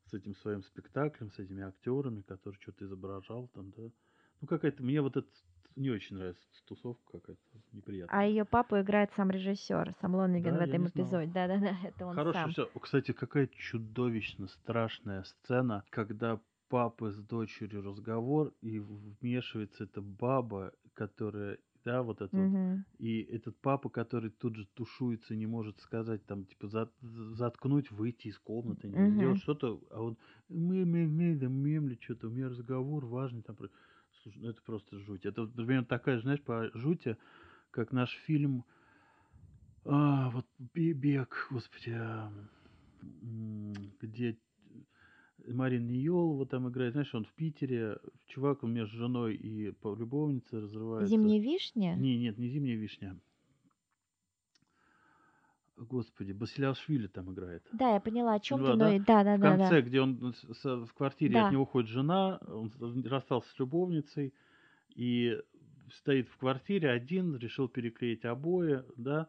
с 0.08 0.13
этим 0.13 0.36
своим 0.36 0.62
спектаклем, 0.62 1.32
с 1.32 1.39
этими 1.39 1.63
актерами, 1.63 2.24
который 2.24 2.60
что-то 2.60 2.84
изображал 2.84 3.48
там, 3.48 3.72
да. 3.72 3.91
Ну, 4.41 4.47
какая-то, 4.47 4.84
мне 4.84 5.01
вот 5.01 5.17
это 5.17 5.27
не 5.75 5.89
очень 5.89 6.17
нравится 6.17 6.43
тусовка 6.65 7.19
какая-то 7.19 7.41
неприятная. 7.71 8.19
А 8.19 8.25
ее 8.25 8.43
папу 8.43 8.80
играет 8.80 9.12
сам 9.15 9.32
режиссер, 9.32 9.93
сам 10.01 10.15
Лонгин 10.15 10.54
Да, 10.54 10.58
в 10.58 10.62
этом 10.62 10.88
эпизоде. 10.88 11.32
Да-да-да, 11.32 11.77
это 11.88 12.06
он 12.06 12.15
Хорошо 12.15 12.39
сам. 12.39 12.49
все. 12.51 12.69
Кстати, 12.80 13.12
какая 13.13 13.47
чудовищно 13.47 14.47
страшная 14.47 15.23
сцена, 15.23 15.84
когда 15.89 16.39
папы 16.69 17.12
с 17.12 17.17
дочерью 17.17 17.84
разговор, 17.84 18.54
и 18.62 18.80
вмешивается 18.80 19.84
эта 19.84 20.01
баба, 20.01 20.71
которая, 20.93 21.58
да, 21.86 22.01
вот 22.01 22.21
это 22.21 22.36
вот, 22.36 22.47
Мгм. 22.47 22.86
и 22.97 23.21
этот 23.23 23.58
папа, 23.60 23.89
который 23.89 24.30
тут 24.30 24.56
же 24.56 24.65
тушуется, 24.73 25.36
не 25.36 25.47
может 25.47 25.80
сказать, 25.82 26.25
там, 26.25 26.45
типа, 26.45 26.67
за- 26.67 26.91
заткнуть, 27.01 27.91
выйти 27.91 28.27
из 28.30 28.39
комнаты, 28.39 28.88
не 28.88 28.95
Мгм. 28.97 29.15
сделать 29.15 29.39
что-то, 29.39 29.82
а 29.91 30.01
он 30.01 30.17
мы-мы-мы, 30.49 31.36
да 31.36 31.47
мемли, 31.47 31.97
что-то, 32.01 32.27
у 32.27 32.32
меня 32.32 32.47
разговор 32.49 33.06
важный, 33.06 33.41
там, 33.41 33.56
про- 33.58 33.69
слушай, 34.23 34.38
ну 34.39 34.49
это 34.49 34.62
просто 34.62 34.97
жуть. 34.99 35.25
Это 35.25 35.41
вот 35.41 35.53
примерно 35.53 35.86
такая 35.86 36.17
же, 36.17 36.23
знаешь, 36.23 36.41
по 36.41 36.69
жути, 36.73 37.17
как 37.71 37.91
наш 37.91 38.12
фильм, 38.25 38.65
а, 39.86 40.29
вот 40.31 40.45
«Бе- 40.73 40.93
«Бег», 40.93 41.47
господи, 41.49 41.91
а, 41.95 42.31
где 44.01 44.38
Марина 45.47 45.89
Ниелова 45.89 46.45
там 46.45 46.69
играет, 46.69 46.93
знаешь, 46.93 47.13
он 47.15 47.25
в 47.25 47.34
Питере, 47.34 47.97
чувак, 48.27 48.63
он 48.63 48.73
между 48.73 48.97
женой 48.97 49.36
и 49.36 49.73
любовницей 49.84 50.60
разрывается. 50.60 51.15
Зимняя 51.15 51.41
вишня? 51.41 51.95
Не, 51.95 52.17
нет, 52.19 52.38
не 52.38 52.49
зимняя 52.49 52.77
вишня. 52.77 53.19
Господи, 55.91 56.32
Басилиашвили 56.32 57.08
там 57.08 57.34
играет. 57.34 57.63
Да, 57.73 57.93
я 57.95 57.99
поняла, 57.99 58.36
о 58.36 58.39
чем 58.39 58.60
Поняла, 58.60 58.73
ты, 58.73 58.80
да? 58.80 58.86
но... 58.97 59.04
Да, 59.06 59.23
да, 59.25 59.36
В 59.36 59.39
да, 59.41 59.58
конце, 59.58 59.69
да. 59.69 59.82
где 59.82 59.99
он 60.01 60.34
с- 60.34 60.63
в 60.88 60.93
квартире 60.93 61.34
Да. 61.34 61.45
от 61.47 61.51
него 61.51 61.63
уходит 61.63 61.89
жена, 61.89 62.39
он 62.47 62.71
расстался 63.06 63.49
с 63.49 63.60
любовницей 63.60 64.34
и 64.95 65.38
стоит 65.93 66.30
в 66.30 66.38
квартире 66.38 66.89
один, 66.91 67.36
решил 67.36 67.67
переклеить 67.67 68.23
обои, 68.23 68.84
да, 68.95 69.27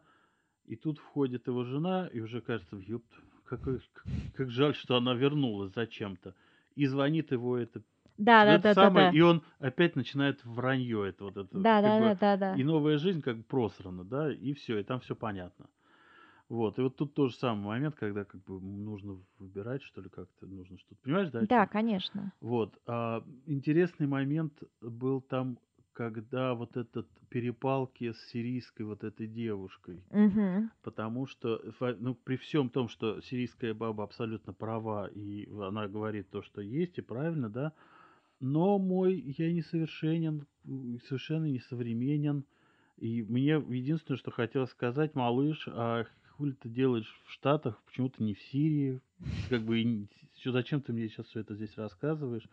и 0.65 0.77
тут 0.77 0.99
входит 0.99 1.47
его 1.47 1.65
жена, 1.65 2.07
и 2.07 2.21
уже 2.21 2.39
кажется, 2.39 2.77
ёпт, 2.77 3.11
как, 3.43 3.59
как 4.33 4.49
жаль, 4.49 4.73
что 4.73 4.95
она 4.95 5.13
вернулась 5.13 5.73
зачем-то. 5.73 6.33
И 6.75 6.85
звонит 6.85 7.31
его 7.33 7.57
это, 7.57 7.81
Да, 8.17 8.45
да, 8.45 8.53
это 8.53 8.63
да, 8.63 8.73
да, 8.73 8.81
самое, 8.87 9.11
да. 9.11 9.17
и 9.17 9.19
он 9.19 9.43
опять 9.59 9.97
начинает 9.97 10.39
вранье 10.45 11.09
это 11.09 11.25
вот 11.25 11.35
это. 11.35 11.59
Да, 11.59 11.81
да, 11.81 11.99
бы, 11.99 12.05
да, 12.05 12.15
да, 12.15 12.37
да. 12.37 12.55
и 12.55 12.63
новая 12.63 12.97
жизнь 12.97 13.21
как 13.21 13.35
бы 13.35 13.43
просрана, 13.43 14.05
да, 14.05 14.31
и 14.31 14.53
все, 14.53 14.77
и 14.79 14.83
там 14.83 15.01
все 15.01 15.13
понятно. 15.13 15.65
Вот, 16.49 16.77
и 16.77 16.81
вот 16.81 16.95
тут 16.95 17.13
тоже 17.13 17.35
самый 17.35 17.65
момент, 17.65 17.95
когда 17.95 18.25
как 18.25 18.43
бы 18.43 18.59
нужно 18.59 19.17
выбирать, 19.39 19.81
что 19.81 20.01
ли, 20.01 20.09
как-то 20.09 20.45
нужно 20.45 20.77
что-то. 20.77 21.01
Понимаешь, 21.01 21.29
да? 21.29 21.45
Да, 21.47 21.65
конечно. 21.67 22.31
Вот. 22.41 22.77
А, 22.85 23.23
интересный 23.45 24.07
момент 24.07 24.53
был 24.81 25.21
там, 25.21 25.57
когда 25.93 26.53
вот 26.53 26.75
этот 26.77 27.07
перепалки 27.29 28.11
с 28.11 28.27
сирийской 28.29 28.83
вот 28.83 29.03
этой 29.03 29.27
девушкой. 29.27 30.01
Мгм. 30.11 30.71
Потому 30.83 31.27
что, 31.27 31.61
ну, 31.99 32.13
при 32.15 32.35
всем 32.35 32.69
том, 32.69 32.89
что 32.89 33.21
сирийская 33.21 33.73
баба 33.73 34.03
абсолютно 34.03 34.53
права, 34.53 35.07
и 35.07 35.49
она 35.49 35.87
говорит 35.87 36.29
то, 36.29 36.41
что 36.41 36.61
есть, 36.61 36.97
и 36.97 37.01
правильно, 37.01 37.49
да, 37.49 37.73
но 38.39 38.77
мой 38.79 39.33
я 39.37 39.53
несовершенен, 39.53 40.45
совершенно 41.07 41.45
несовременен. 41.45 42.43
И 42.97 43.23
мне 43.23 43.53
единственное, 43.53 44.17
что 44.17 44.31
хотелось 44.31 44.71
сказать, 44.71 45.15
малыш, 45.15 45.67
а 45.67 46.05
хули 46.37 46.51
ты 46.51 46.69
делаешь 46.69 47.13
в 47.25 47.31
Штатах, 47.31 47.81
почему 47.85 48.09
ты 48.09 48.23
не 48.23 48.33
в 48.33 48.41
Сирии? 48.41 49.01
Как 49.49 49.61
бы, 49.61 50.07
зачем 50.45 50.81
ты 50.81 50.93
мне 50.93 51.07
сейчас 51.07 51.27
все 51.27 51.41
это 51.41 51.55
здесь 51.55 51.77
рассказываешь? 51.77 52.47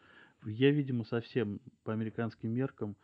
Я, 0.44 0.70
видимо, 0.70 1.04
совсем 1.04 1.60
по 1.84 1.92
американским 1.92 2.50
меркам 2.50 2.96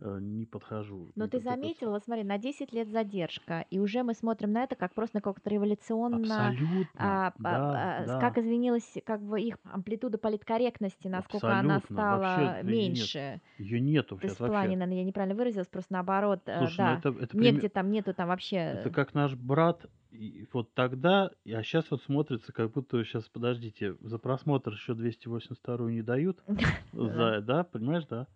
не 0.00 0.46
подхожу. 0.46 1.10
Но 1.14 1.26
ты 1.26 1.38
как-то 1.38 1.44
просто- 1.44 1.50
заметил, 1.60 1.90
вот 1.90 2.04
смотри, 2.04 2.24
на 2.24 2.38
10 2.38 2.72
лет 2.72 2.88
задержка, 2.88 3.64
и 3.70 3.78
уже 3.78 4.02
мы 4.02 4.14
смотрим 4.14 4.52
на 4.52 4.64
это 4.64 4.76
как 4.76 4.94
просто 4.94 5.16
на 5.16 5.20
какое-то 5.20 5.48
революционно... 5.50 6.48
Абсолютно. 6.48 6.86
а, 6.96 7.26
а, 7.28 7.32
да, 7.38 7.98
а, 7.98 8.06
да. 8.06 8.20
как 8.20 8.38
изменилась 8.38 8.94
как 9.04 9.22
бы 9.22 9.40
их 9.40 9.56
амплитуда 9.64 10.18
политкорректности, 10.18 11.08
насколько 11.08 11.48
она 11.48 11.76
Абсолютно, 11.76 11.96
стала 11.96 12.20
вообще 12.20 12.42
её 12.42 12.54
нет. 12.56 12.64
меньше. 12.64 13.40
Ее 13.58 13.80
нету 13.80 14.16
То 14.16 14.24
есть 14.24 14.36
сейчас 14.36 14.48
в 14.48 14.50
плане, 14.50 14.76
наверное, 14.76 14.98
я 14.98 15.04
неправильно 15.04 15.34
выразилась, 15.36 15.68
просто 15.68 15.92
наоборот, 15.92 16.40
э, 16.46 16.58
Слушай, 16.58 16.76
да. 16.78 16.92
ну 16.92 16.98
это, 16.98 17.24
это 17.24 17.36
Негде 17.36 17.52
пример- 17.60 17.70
там 17.70 17.90
нету 17.90 18.14
там 18.14 18.28
вообще... 18.28 18.56
Это 18.56 18.90
как 18.90 19.14
наш 19.14 19.34
брат, 19.34 19.86
и 20.10 20.46
вот 20.52 20.72
тогда, 20.74 21.30
а 21.46 21.62
сейчас 21.62 21.90
вот 21.90 22.02
смотрится, 22.02 22.52
как 22.52 22.72
будто 22.72 23.02
сейчас, 23.04 23.28
подождите, 23.28 23.96
за 24.00 24.18
просмотр 24.18 24.72
еще 24.72 24.94
282 24.94 25.90
не 25.90 26.02
дают, 26.02 26.42
за, 26.92 27.40
да, 27.42 27.64
понимаешь, 27.64 28.06
да? 28.06 28.26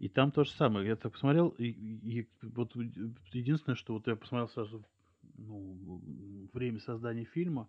И 0.00 0.08
там 0.08 0.32
то 0.32 0.44
же 0.44 0.50
самое. 0.52 0.88
Я 0.88 0.96
так 0.96 1.12
посмотрел, 1.12 1.48
и, 1.50 1.66
и- 1.66 2.28
вот 2.42 2.74
у- 2.74 2.80
единственное, 3.32 3.76
что 3.76 3.92
вот 3.92 4.06
я 4.06 4.16
посмотрел 4.16 4.48
сразу 4.48 4.82
ну, 5.36 6.00
время 6.54 6.80
создания 6.80 7.24
фильма, 7.24 7.68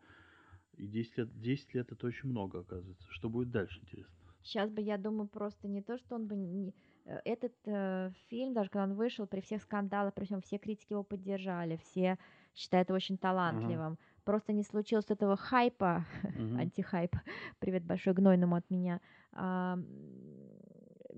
и 0.78 0.88
10 0.88 1.18
лет, 1.18 1.42
10 1.42 1.74
лет 1.74 1.92
это 1.92 2.08
очень 2.08 2.30
много, 2.30 2.60
оказывается. 2.62 3.08
Что 3.12 3.30
будет 3.30 3.52
дальше, 3.52 3.80
интересно? 3.82 4.16
Сейчас 4.44 4.72
бы, 4.72 4.82
я 4.82 4.98
думаю, 4.98 5.28
просто 5.28 5.68
не 5.68 5.82
то, 5.82 5.98
что 5.98 6.16
он 6.16 6.28
бы... 6.28 6.36
не- 6.36 6.74
э, 7.06 7.20
Этот 7.26 7.54
э, 7.66 8.12
фильм, 8.30 8.54
даже 8.54 8.70
когда 8.70 8.86
он 8.86 8.94
вышел, 8.96 9.28
при 9.28 9.42
всех 9.42 9.62
скандалах, 9.62 10.14
при 10.14 10.26
всем 10.26 10.42
все 10.42 10.58
критики 10.58 10.94
его 10.94 11.04
поддержали, 11.04 11.76
все 11.78 12.18
считают 12.56 12.90
его 12.90 12.96
очень 12.96 13.18
талантливым. 13.18 13.98
Просто 14.24 14.54
не 14.54 14.64
случилось 14.64 15.10
этого 15.10 15.36
хайпа, 15.36 16.06
Мгм. 16.36 16.60
антихайп, 16.60 17.16
привет 17.60 17.84
большой 17.84 18.14
гнойному 18.14 18.56
от 18.56 18.70
меня, 18.70 19.00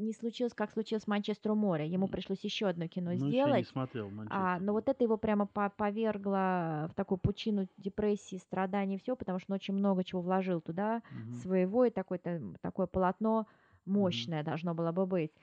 не 0.03 0.13
случилось, 0.13 0.53
как 0.53 0.71
случилось 0.71 1.03
с 1.03 1.07
Манчестеру 1.07 1.55
море. 1.55 1.87
Ему 1.87 2.07
пришлось 2.07 2.43
еще 2.43 2.67
одно 2.67 2.87
кино 2.87 3.11
Ну, 3.11 3.27
ещё 3.29 3.51
не 3.51 3.63
сделать. 3.63 3.65
смотрел 3.65 4.09
А, 4.29 4.59
но 4.59 4.73
вот 4.73 4.89
это 4.89 5.03
его 5.03 5.17
прямо 5.17 5.45
по- 5.47 5.69
повергло 5.69 6.87
в 6.91 6.95
такую 6.95 7.17
пучину 7.19 7.67
депрессии, 7.77 8.37
страданий, 8.37 8.97
все, 8.97 9.15
потому 9.15 9.39
что 9.39 9.51
он 9.51 9.55
очень 9.55 9.73
много 9.73 10.03
чего 10.03 10.21
вложил 10.21 10.61
туда, 10.61 11.01
Мгм. 11.09 11.41
своего, 11.41 11.85
и 11.85 11.89
такое-то, 11.91 12.41
такое 12.61 12.87
полотно 12.87 13.47
мощное 13.85 14.43
должно 14.43 14.73
было 14.75 14.91
бы 14.91 15.05
быть. 15.05 15.33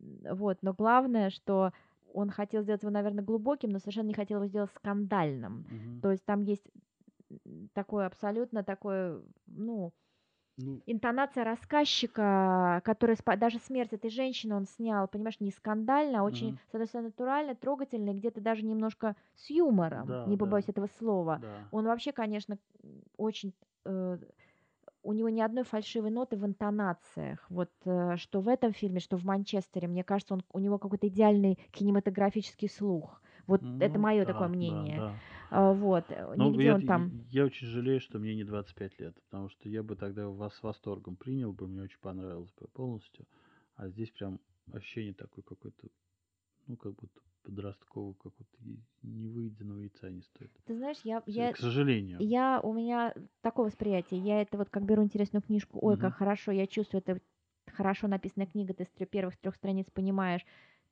Вот, 0.00 0.58
но 0.62 0.72
главное, 0.72 1.30
что 1.30 1.72
он 2.14 2.30
хотел 2.30 2.62
сделать 2.62 2.82
его, 2.82 2.92
наверное, 2.92 3.24
глубоким, 3.24 3.70
но 3.70 3.78
совершенно 3.80 4.08
не 4.08 4.14
хотел 4.14 4.38
его 4.38 4.46
сделать 4.46 4.70
скандальным. 4.76 5.66
Мгм. 5.70 6.02
То 6.02 6.10
есть 6.12 6.24
там 6.24 6.42
есть 6.42 6.70
такое 7.74 8.06
абсолютно 8.06 8.62
такое, 8.62 9.22
ну, 9.46 9.92
Ну, 10.60 10.80
интонация 10.86 11.44
рассказчика, 11.44 12.82
который 12.84 13.14
спа- 13.14 13.36
даже 13.36 13.60
смерть 13.60 13.92
этой 13.92 14.10
женщины 14.10 14.56
он 14.56 14.64
снял, 14.66 15.06
понимаешь, 15.06 15.38
не 15.38 15.52
скандально, 15.52 16.20
а 16.20 16.22
очень, 16.24 16.48
Мгм. 16.48 16.58
с 16.70 16.74
одной 16.74 16.86
стороны, 16.88 17.08
натурально, 17.08 17.54
трогательно, 17.54 18.10
и 18.10 18.14
где-то 18.18 18.40
даже 18.40 18.64
немножко 18.64 19.14
с 19.36 19.50
юмором, 19.50 20.06
Да, 20.08 20.26
не 20.26 20.36
да. 20.36 20.44
побоюсь 20.44 20.68
этого 20.68 20.88
слова. 20.98 21.40
да. 21.42 21.68
Он 21.70 21.84
вообще, 21.86 22.12
конечно, 22.12 22.58
очень... 23.16 23.54
э, 23.84 24.18
у 25.02 25.12
него 25.12 25.28
ни 25.28 25.40
одной 25.40 25.64
фальшивой 25.64 26.10
ноты 26.10 26.36
в 26.36 26.44
интонациях. 26.44 27.46
Вот 27.50 27.70
э, 27.84 28.16
что 28.16 28.40
в 28.40 28.48
этом 28.48 28.72
фильме, 28.72 29.00
что 29.00 29.16
в 29.16 29.24
Манчестере, 29.24 29.88
мне 29.88 30.02
кажется, 30.04 30.34
он, 30.34 30.42
у 30.52 30.58
него 30.58 30.78
какой-то 30.78 31.06
идеальный 31.08 31.58
кинематографический 31.72 32.68
слух. 32.68 33.22
Вот 33.48 33.62
это 33.80 33.98
Ну, 33.98 33.98
мое 33.98 34.24
да, 34.24 34.26
такое 34.26 34.48
да, 34.58 34.88
мнение. 34.88 35.02
да. 35.02 35.22
А, 35.50 35.72
Вот, 35.74 36.12
э, 36.12 36.34
Ну, 36.34 36.54
нигде 36.54 36.60
я, 36.60 36.74
он 36.74 36.84
там... 36.84 37.14
я 37.30 37.44
очень 37.44 37.66
жалею, 37.66 38.00
что 38.00 38.18
мне 38.18 38.34
не 38.34 38.44
25 38.44 38.98
лет, 39.00 39.20
потому 39.24 39.48
что 39.48 39.68
я 39.68 39.82
бы 39.82 39.96
тогда 39.96 40.28
вас 40.28 40.54
с 40.54 40.62
восторгом 40.62 41.16
принял 41.16 41.52
бы, 41.52 41.66
мне 41.66 41.82
очень 41.82 41.98
понравилось 42.00 42.52
бы 42.52 42.68
полностью. 42.68 43.26
А 43.74 43.88
здесь 43.88 44.10
прям 44.10 44.40
ощущение 44.72 45.14
такое 45.14 45.42
какое-то, 45.42 45.88
ну, 46.66 46.76
как 46.76 46.94
будто 46.96 47.20
подросткового, 47.42 48.14
какого-то 48.14 48.58
невыеденного 49.02 49.80
яйца 49.80 50.10
не 50.10 50.22
стоит. 50.22 50.52
Ты 50.66 50.74
знаешь, 50.74 50.98
я, 51.02 51.22
я, 51.26 51.52
К 51.52 51.56
сожалению. 51.56 52.26
я, 52.30 52.60
у 52.62 52.72
меня 52.72 53.14
такое 53.42 53.66
восприятие. 53.66 54.20
Я 54.20 54.42
это 54.42 54.58
вот 54.58 54.70
как 54.70 54.84
беру 54.84 55.02
интересную 55.04 55.42
книжку, 55.42 55.78
ой, 55.82 55.96
как 55.96 56.14
Мгм. 56.14 56.16
хорошо, 56.16 56.52
я 56.52 56.66
чувствую, 56.66 57.02
это 57.06 57.20
хорошо 57.66 58.08
написанная 58.08 58.46
книга, 58.48 58.74
ты 58.74 58.84
с 58.84 58.88
трё- 58.96 59.06
первых 59.06 59.36
трех 59.38 59.56
страниц 59.56 59.86
понимаешь, 59.92 60.44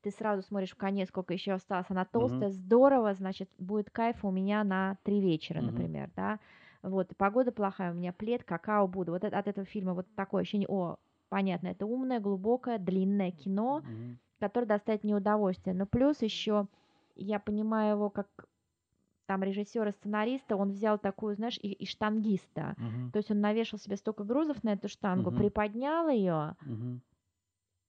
ты 0.07 0.13
сразу 0.13 0.43
смотришь 0.43 0.71
в 0.71 0.77
конец, 0.77 1.09
сколько 1.09 1.35
еще 1.35 1.51
осталось, 1.51 1.87
она 1.89 2.05
толстая, 2.05 2.51
здорово, 2.51 3.13
значит, 3.15 3.51
будет 3.59 3.91
кайф 3.91 4.25
у 4.25 4.31
меня 4.31 4.63
на 4.63 4.99
три 5.03 5.21
вечера, 5.21 5.59
Мгм. 5.59 5.67
например, 5.67 6.11
да. 6.15 6.39
Вот, 6.85 7.09
погода 7.17 7.51
плохая, 7.51 7.91
у 7.91 7.97
меня 7.97 8.13
плед, 8.13 8.45
какао 8.45 8.87
буду. 8.87 9.11
Вот 9.11 9.25
от 9.25 9.49
этого 9.49 9.67
фильма 9.67 9.95
вот 9.95 10.07
такое 10.15 10.43
ощущение, 10.43 10.69
о, 10.69 10.99
понятно, 11.29 11.67
это 11.67 11.87
умное, 11.87 12.21
глубокое, 12.21 12.79
длинное 12.79 13.33
кино, 13.33 13.83
Мгм. 13.83 14.19
которое 14.39 14.67
доставит 14.67 15.03
мне 15.03 15.17
удовольствие. 15.17 15.75
Но 15.75 15.87
плюс 15.87 16.23
еще 16.23 16.69
я 17.17 17.41
понимаю 17.41 17.97
его 17.97 18.09
как 18.09 18.29
там 19.27 19.43
режиссера, 19.43 19.91
сценариста, 19.91 20.55
он 20.55 20.71
взял 20.71 21.01
такую, 21.01 21.35
знаешь, 21.35 21.59
и, 21.61 21.73
и 21.73 21.85
штангиста. 21.85 22.77
Мгм. 22.79 23.11
То 23.11 23.17
есть 23.17 23.33
он 23.33 23.41
навешал 23.41 23.81
себе 23.81 23.97
столько 23.97 24.23
грузов 24.23 24.63
на 24.63 24.75
эту 24.75 24.87
штангу, 24.87 25.33
Мгм. 25.33 25.39
приподнял 25.41 26.09
ее. 26.09 26.55
Мгм. 26.61 27.03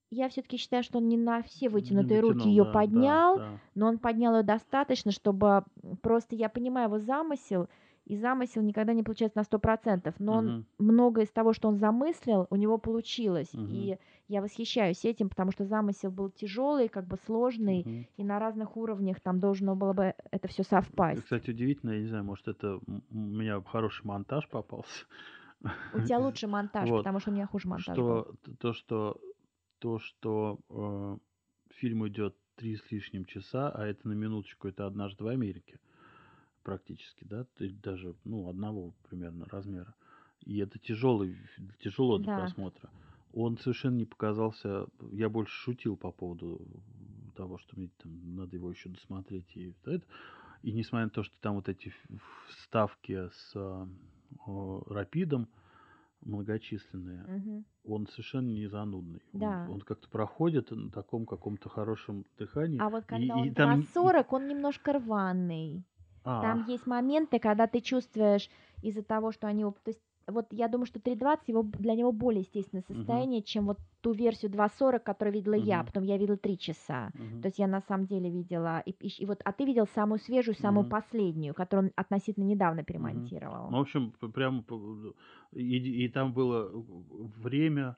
Я 0.09 0.29
все-таки 0.29 0.57
считаю, 0.57 0.83
что 0.83 0.99
он 0.99 1.07
не 1.09 1.17
на 1.17 1.41
все 1.43 1.69
вытянутые 1.69 2.21
руки 2.21 2.47
ее 2.47 2.63
да, 2.63 2.71
да, 2.71 2.79
поднял, 2.79 3.37
да. 3.37 3.59
но 3.75 3.87
он 3.87 3.97
поднял 3.99 4.35
ее 4.37 4.43
достаточно, 4.43 5.11
чтобы 5.11 5.63
просто 6.01 6.35
я 6.35 6.47
понимаю 6.49 6.87
его 6.87 6.99
замысел, 6.99 7.67
и 8.05 8.15
замысел 8.15 8.61
никогда 8.61 8.93
не 8.93 9.03
получается 9.03 9.37
на 9.37 9.43
сто 9.43 9.59
процентов, 9.59 10.15
но 10.19 10.35
он 10.37 10.45
Мгм. 10.47 10.65
многое 10.79 11.25
из 11.25 11.29
того, 11.31 11.51
что 11.51 11.67
он 11.67 11.75
замыслил, 11.75 12.47
у 12.49 12.55
него 12.55 12.77
получилось, 12.77 13.49
Мгм. 13.53 13.69
и 13.73 13.97
я 14.29 14.41
восхищаюсь 14.41 15.03
этим, 15.03 15.27
потому 15.27 15.51
что 15.51 15.65
замысел 15.65 16.09
был 16.09 16.29
тяжелый, 16.29 16.87
как 16.87 17.05
бы 17.05 17.17
сложный, 17.25 17.79
Мгм. 17.85 18.05
и 18.15 18.23
на 18.23 18.39
разных 18.39 18.77
уровнях 18.77 19.19
там 19.19 19.39
должно 19.41 19.75
было 19.75 19.91
бы 19.91 20.13
это 20.31 20.47
все 20.47 20.63
совпасть. 20.63 21.21
Кстати, 21.23 21.49
удивительно, 21.49 21.91
я 21.91 21.99
не 21.99 22.07
знаю, 22.07 22.23
может, 22.23 22.47
это 22.47 22.77
у 22.77 22.81
меня 23.13 23.61
хороший 23.61 24.05
монтаж 24.05 24.47
попался. 24.47 25.05
У 25.91 25.99
тебя 25.99 26.19
лучше 26.19 26.47
монтаж, 26.47 26.87
Вот. 26.91 27.03
потому 27.03 27.19
что 27.19 27.31
у 27.31 27.33
меня 27.33 27.47
хуже 27.47 27.67
монтаж. 27.67 27.97
был. 27.97 28.23
что 28.23 28.35
т- 28.43 28.51
то, 28.59 28.73
что 28.73 29.19
то, 29.79 29.99
что 29.99 30.59
э, 30.69 31.17
фильм 31.75 32.07
идет 32.07 32.35
три 32.55 32.75
с 32.75 32.91
лишним 32.91 33.25
часа, 33.25 33.69
а 33.69 33.85
это 33.85 34.07
на 34.07 34.13
минуточку, 34.13 34.67
это 34.67 34.85
однажды 34.85 35.23
в 35.23 35.27
Америке 35.27 35.79
практически, 36.63 37.23
да, 37.23 37.45
даже 37.59 38.15
ну 38.25 38.49
одного 38.49 38.93
примерно 39.09 39.45
размера. 39.45 39.95
И 40.45 40.57
это 40.59 40.79
тяжелый, 40.79 41.37
тяжело 41.79 42.17
для 42.17 42.27
Да. 42.27 42.35
просмотра. 42.41 42.89
Он 43.33 43.57
совершенно 43.57 43.95
не 43.95 44.05
показался. 44.05 44.87
Я 45.11 45.29
больше 45.29 45.53
шутил 45.53 45.95
по 45.95 46.11
поводу 46.11 46.65
того, 47.35 47.57
что 47.57 47.77
мне 47.77 47.89
там 48.01 48.35
надо 48.35 48.55
его 48.55 48.71
еще 48.71 48.89
досмотреть 48.89 49.55
и 49.55 49.73
это. 49.83 50.03
И 50.63 50.71
несмотря 50.71 51.05
на 51.05 51.09
то, 51.11 51.23
что 51.23 51.35
там 51.39 51.55
вот 51.55 51.69
эти 51.69 51.93
вставки 52.49 53.29
с 53.29 53.55
о, 54.45 54.83
рапидом 54.87 55.47
многочисленные, 56.21 57.23
Мгм. 57.27 57.65
он 57.85 58.07
совершенно 58.07 58.49
не 58.49 58.67
занудный. 58.67 59.21
Он- 59.33 59.39
Да. 59.39 59.67
Он, 59.69 59.81
как-то 59.81 60.09
проходит 60.09 60.71
на 60.71 60.89
таком 60.89 61.25
каком-то 61.25 61.69
хорошем 61.69 62.25
дыхании. 62.37 62.79
А 62.81 62.89
вот 62.89 63.05
когда 63.05 63.25
и 63.25 63.41
он 63.49 63.53
там- 63.53 63.81
про 63.83 63.91
40, 63.93 64.33
он 64.33 64.47
немножко 64.47 64.93
рваный. 64.93 65.83
А. 66.23 66.41
Там 66.41 66.65
есть 66.67 66.85
моменты, 66.87 67.39
когда 67.39 67.67
ты 67.67 67.79
чувствуешь 67.79 68.49
из-за 68.81 69.01
того, 69.03 69.31
что 69.31 69.47
они... 69.47 69.63
То 69.63 69.73
есть 69.87 70.01
вот 70.27 70.47
я 70.51 70.67
думаю, 70.67 70.85
что 70.85 70.99
3.20 70.99 71.39
его, 71.47 71.63
для 71.63 71.95
него 71.95 72.11
более 72.11 72.41
естественное 72.41 72.83
состояние, 72.87 73.41
uh-huh. 73.41 73.45
чем 73.45 73.65
вот 73.65 73.77
ту 74.01 74.11
версию 74.11 74.51
2.40, 74.51 74.99
которую 74.99 75.33
видела 75.33 75.55
uh-huh. 75.55 75.65
я, 75.65 75.83
потом 75.83 76.03
я 76.03 76.17
видела 76.17 76.37
3 76.37 76.57
часа. 76.57 77.11
Uh-huh. 77.13 77.41
То 77.41 77.47
есть 77.47 77.59
я 77.59 77.67
на 77.67 77.81
самом 77.81 78.07
деле 78.07 78.29
видела, 78.29 78.81
и, 78.85 78.91
и, 78.91 79.23
и 79.23 79.25
вот, 79.25 79.39
а 79.43 79.51
ты 79.53 79.65
видел 79.65 79.87
самую 79.95 80.19
свежую, 80.19 80.55
самую 80.55 80.85
uh-huh. 80.85 80.89
последнюю, 80.89 81.53
которую 81.53 81.87
он 81.87 81.91
относительно 81.95 82.43
недавно 82.43 82.83
перемонтировал. 82.83 83.67
Uh-huh. 83.67 83.71
Ну, 83.71 83.77
в 83.77 83.81
общем, 83.81 84.11
прям 84.33 84.65
и, 85.53 86.05
и 86.05 86.09
там 86.09 86.33
было 86.33 86.69
время 87.37 87.95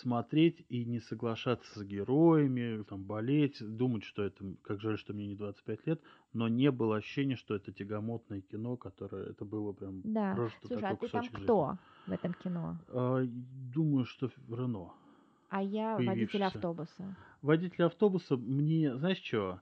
смотреть 0.00 0.64
и 0.68 0.84
не 0.84 1.00
соглашаться 1.00 1.78
с 1.78 1.82
героями, 1.82 2.82
там, 2.84 3.02
болеть, 3.04 3.56
думать, 3.60 4.04
что 4.04 4.22
это, 4.22 4.44
как 4.62 4.80
жаль, 4.80 4.98
что 4.98 5.14
мне 5.14 5.26
не 5.26 5.34
25 5.34 5.86
лет, 5.86 6.02
но 6.32 6.48
не 6.48 6.70
было 6.70 6.96
ощущения, 6.96 7.36
что 7.36 7.54
это 7.54 7.72
тягомотное 7.72 8.40
кино, 8.40 8.76
которое, 8.76 9.30
это 9.30 9.44
было 9.44 9.72
прям 9.72 10.02
да. 10.04 10.34
просто 10.34 10.58
Слушай, 10.66 10.82
такой 10.82 11.08
а 11.08 11.08
ты 11.08 11.12
там 11.12 11.24
жизни. 11.24 11.36
кто 11.44 11.78
в 12.06 12.12
этом 12.12 12.34
кино? 12.34 12.78
А, 12.88 13.22
думаю, 13.24 14.04
что 14.04 14.30
Рено. 14.48 14.92
А 15.48 15.62
я 15.62 15.96
водитель 15.96 16.42
автобуса. 16.42 17.16
Водитель 17.40 17.84
автобуса, 17.84 18.36
мне, 18.36 18.96
знаешь 18.96 19.22
что, 19.22 19.60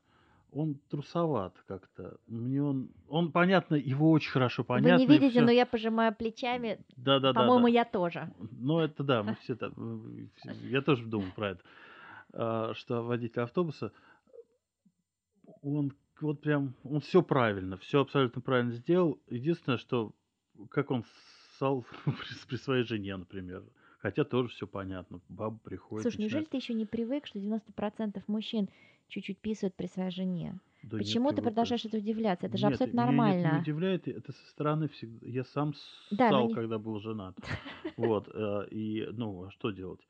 он 0.55 0.77
трусоват 0.89 1.55
как-то. 1.67 2.17
Мне 2.27 2.63
он, 2.63 2.91
он 3.09 3.33
понятно, 3.33 3.75
его 3.75 4.11
очень 4.11 4.31
хорошо 4.31 4.65
понятно. 4.65 5.05
Вы 5.05 5.13
не 5.13 5.19
видите, 5.19 5.43
но 5.43 5.51
я 5.51 5.67
пожимаю 5.67 6.15
плечами. 6.15 6.79
Да, 6.97 7.19
да, 7.19 7.33
да. 7.33 7.41
По-моему, 7.41 7.67
да. 7.67 7.73
я 7.73 7.85
тоже. 7.85 8.33
Ну 8.53 8.79
это 8.79 9.03
да, 9.03 9.23
мы 9.23 9.35
все 9.43 9.57
так. 9.57 9.73
Я 10.63 10.81
тоже 10.83 11.05
думал 11.07 11.33
про 11.35 11.51
это, 11.51 11.63
а, 12.33 12.75
что 12.75 13.03
водитель 13.03 13.43
автобуса, 13.43 13.93
он 15.63 15.93
вот 16.21 16.41
прям, 16.41 16.75
он 16.85 17.01
все 17.01 17.23
правильно, 17.23 17.77
все 17.79 18.01
абсолютно 18.01 18.41
правильно 18.41 18.73
сделал. 18.73 19.19
Единственное, 19.29 19.79
что 19.79 20.13
как 20.71 20.91
он 20.91 21.05
ссал 21.57 21.85
при 22.49 22.57
своей 22.57 22.85
жене, 22.85 23.17
например. 23.17 23.65
Хотя 23.99 24.25
тоже 24.25 24.51
все 24.51 24.67
понятно. 24.67 25.21
Баба 25.31 25.59
приходит. 25.65 26.03
Слушай, 26.03 26.25
начинает... 26.25 26.33
неужели 26.33 26.45
ты 26.51 26.57
еще 26.59 26.75
не 26.75 26.85
привык, 26.85 27.27
что 27.27 27.39
90% 27.39 28.23
мужчин 28.27 28.69
чуть-чуть 29.09 29.39
писают 29.39 29.75
при 29.75 29.87
своей 29.87 30.11
жене. 30.11 30.59
Да 30.83 30.99
Почему 30.99 31.29
нет, 31.29 31.37
ты 31.37 31.43
продолжаешь 31.43 31.85
это 31.85 31.97
удивляться? 31.97 32.47
Это 32.47 32.59
же 32.59 32.67
нет, 32.67 32.75
абсолютно 32.75 33.07
нормально. 33.07 33.47
Это 33.47 33.55
не 33.57 33.63
удивляет, 33.63 34.07
это 34.07 34.33
со 34.33 34.47
стороны 34.49 34.89
всегда. 34.89 35.27
Я 35.27 35.45
сам 35.45 35.73
да, 36.11 36.29
ссал, 36.29 36.49
не... 36.49 36.55
когда 36.55 36.79
был 36.79 37.01
женат. 37.01 37.37
Вот, 37.97 38.29
э, 38.29 38.69
и, 38.71 39.07
ну, 39.13 39.45
а 39.45 39.51
что 39.51 39.71
делать? 39.71 40.01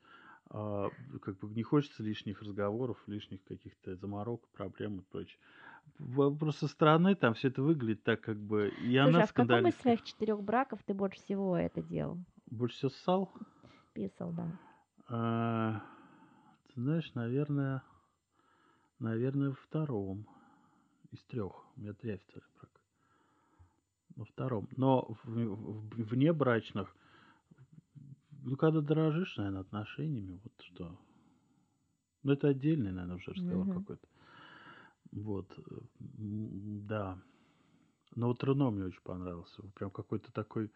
А, 0.49 0.89
как 1.21 1.37
бы 1.39 1.49
не 1.53 1.63
хочется 1.63 2.03
лишних 2.03 2.41
разговоров, 2.41 2.97
лишних 3.07 3.43
каких-то 3.43 3.95
заморок, 3.95 4.41
проблем 4.49 4.99
и 4.99 5.01
прочее. 5.01 5.37
Просто 5.97 6.67
со 6.67 6.67
стороны 6.67 7.15
там 7.15 7.35
все 7.35 7.49
это 7.49 7.61
выглядит 7.61 8.03
так, 8.03 8.21
как 8.21 8.37
бы... 8.37 8.69
И 8.69 8.97
Слушай, 8.97 8.97
она 8.97 9.23
а 9.23 9.27
в 9.27 9.33
каком 9.33 9.67
из 9.67 9.75
своих 9.75 10.03
четырех 10.03 10.41
браков 10.41 10.79
ты 10.85 10.93
больше 10.93 11.19
всего 11.19 11.55
это 11.55 11.81
делал? 11.81 12.17
Больше 12.47 12.75
всего 12.75 12.89
ссал? 12.89 13.31
Писал, 13.93 14.33
да. 14.33 14.59
А, 15.07 15.83
ты 16.73 16.81
знаешь, 16.81 17.13
наверное, 17.13 17.83
Наверное, 18.99 19.51
втором 19.53 20.27
из 21.11 21.23
трех. 21.25 21.53
У 21.75 21.81
меня 21.81 21.93
три 21.93 22.11
офицера 22.11 22.43
брак. 22.57 22.71
Во 24.15 24.25
втором. 24.25 24.69
Но 24.77 25.15
в, 25.23 25.25
в, 25.25 26.03
вне 26.03 26.31
брачных, 26.31 26.95
ну, 28.43 28.55
когда 28.55 28.81
дорожишь, 28.81 29.35
наверное, 29.37 29.61
отношениями, 29.61 30.39
вот 30.43 30.53
что. 30.59 30.97
Ну, 32.23 32.31
это 32.31 32.47
отдельный, 32.47 32.91
наверное, 32.91 33.17
уже 33.17 33.31
разговор 33.31 33.67
mm-hmm. 33.67 33.79
какой-то. 33.79 34.07
Вот, 35.11 35.59
да. 35.99 37.19
Но 38.15 38.27
вот 38.27 38.43
Рено 38.43 38.71
мне 38.71 38.85
очень 38.85 39.01
понравился. 39.03 39.61
Прям 39.75 39.91
какой-то 39.91 40.31
такой 40.31 40.71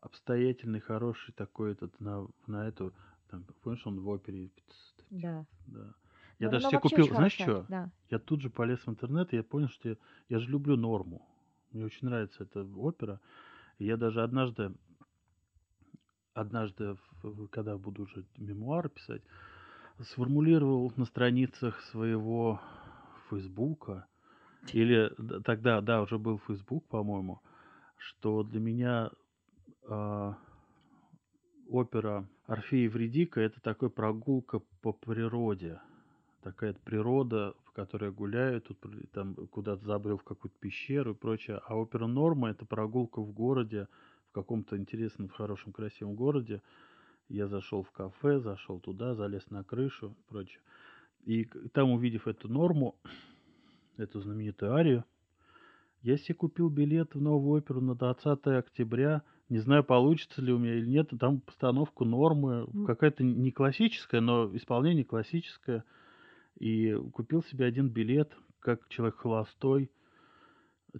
обстоятельный, 0.00 0.80
хороший 0.80 1.32
такой 1.32 1.72
этот 1.72 1.98
на, 2.00 2.26
на 2.46 2.66
эту, 2.66 2.94
там, 3.28 3.44
помнишь, 3.62 3.86
он 3.86 4.00
в 4.00 4.08
опере. 4.08 4.50
Да. 5.10 5.46
Да. 5.66 5.94
Я 6.40 6.46
но, 6.46 6.52
даже 6.52 6.68
себе 6.68 6.80
купил, 6.80 7.06
знаешь 7.06 7.34
что? 7.34 7.66
Да. 7.68 7.90
Я 8.08 8.18
тут 8.18 8.40
же 8.40 8.48
полез 8.48 8.80
в 8.80 8.88
интернет, 8.88 9.32
и 9.32 9.36
я 9.36 9.42
понял, 9.42 9.68
что 9.68 9.90
я, 9.90 9.96
я 10.30 10.38
же 10.38 10.48
люблю 10.48 10.74
норму. 10.76 11.28
Мне 11.70 11.84
очень 11.84 12.08
нравится 12.08 12.44
эта 12.44 12.64
опера. 12.64 13.20
И 13.78 13.84
я 13.84 13.98
даже 13.98 14.22
однажды, 14.22 14.72
однажды, 16.32 16.96
когда 17.50 17.76
буду 17.76 18.04
уже 18.04 18.24
мемуары 18.38 18.88
писать, 18.88 19.20
сформулировал 20.00 20.90
на 20.96 21.04
страницах 21.04 21.78
своего 21.82 22.58
Фейсбука, 23.28 24.06
или 24.72 25.12
тогда, 25.44 25.82
да, 25.82 26.00
уже 26.00 26.18
был 26.18 26.38
Фейсбук, 26.38 26.86
по-моему, 26.88 27.42
что 27.98 28.42
для 28.44 28.60
меня 28.60 29.10
э, 29.86 30.34
опера 31.68 32.26
Орфея 32.46 32.86
и 32.86 32.88
Вредика 32.88 33.42
это 33.42 33.60
такой 33.60 33.90
прогулка 33.90 34.60
по 34.80 34.94
природе 34.94 35.80
такая 36.42 36.74
природа, 36.84 37.54
в 37.64 37.72
которой 37.72 38.06
я 38.06 38.10
гуляю, 38.10 38.60
тут 38.60 38.78
там 39.12 39.34
куда-то 39.34 39.84
забрел 39.84 40.18
в 40.18 40.24
какую-то 40.24 40.56
пещеру 40.58 41.12
и 41.12 41.16
прочее. 41.16 41.60
А 41.66 41.76
опера 41.76 42.06
Норма 42.06 42.50
это 42.50 42.64
прогулка 42.64 43.20
в 43.20 43.32
городе, 43.32 43.88
в 44.30 44.32
каком-то 44.32 44.76
интересном, 44.76 45.28
в 45.28 45.32
хорошем, 45.32 45.72
красивом 45.72 46.14
городе. 46.14 46.62
Я 47.28 47.46
зашел 47.46 47.82
в 47.82 47.90
кафе, 47.92 48.40
зашел 48.40 48.80
туда, 48.80 49.14
залез 49.14 49.48
на 49.50 49.62
крышу 49.62 50.16
и 50.18 50.30
прочее. 50.30 50.60
И 51.24 51.44
там, 51.72 51.90
увидев 51.90 52.26
эту 52.26 52.48
норму, 52.48 52.96
эту 53.96 54.20
знаменитую 54.20 54.72
арию, 54.72 55.04
я 56.02 56.16
себе 56.16 56.34
купил 56.34 56.70
билет 56.70 57.14
в 57.14 57.20
новую 57.20 57.58
оперу 57.58 57.82
на 57.82 57.94
20 57.94 58.46
октября. 58.46 59.22
Не 59.50 59.58
знаю, 59.58 59.84
получится 59.84 60.40
ли 60.40 60.52
у 60.52 60.58
меня 60.58 60.76
или 60.76 60.86
нет. 60.86 61.10
Там 61.20 61.40
постановку 61.40 62.06
нормы, 62.06 62.66
какая-то 62.86 63.22
не 63.22 63.50
классическая, 63.50 64.20
но 64.20 64.50
исполнение 64.56 65.04
классическое– 65.04 65.84
и 66.60 66.94
купил 67.12 67.42
себе 67.42 67.64
один 67.64 67.88
билет, 67.88 68.32
как 68.60 68.86
человек 68.88 69.16
холостой. 69.16 69.90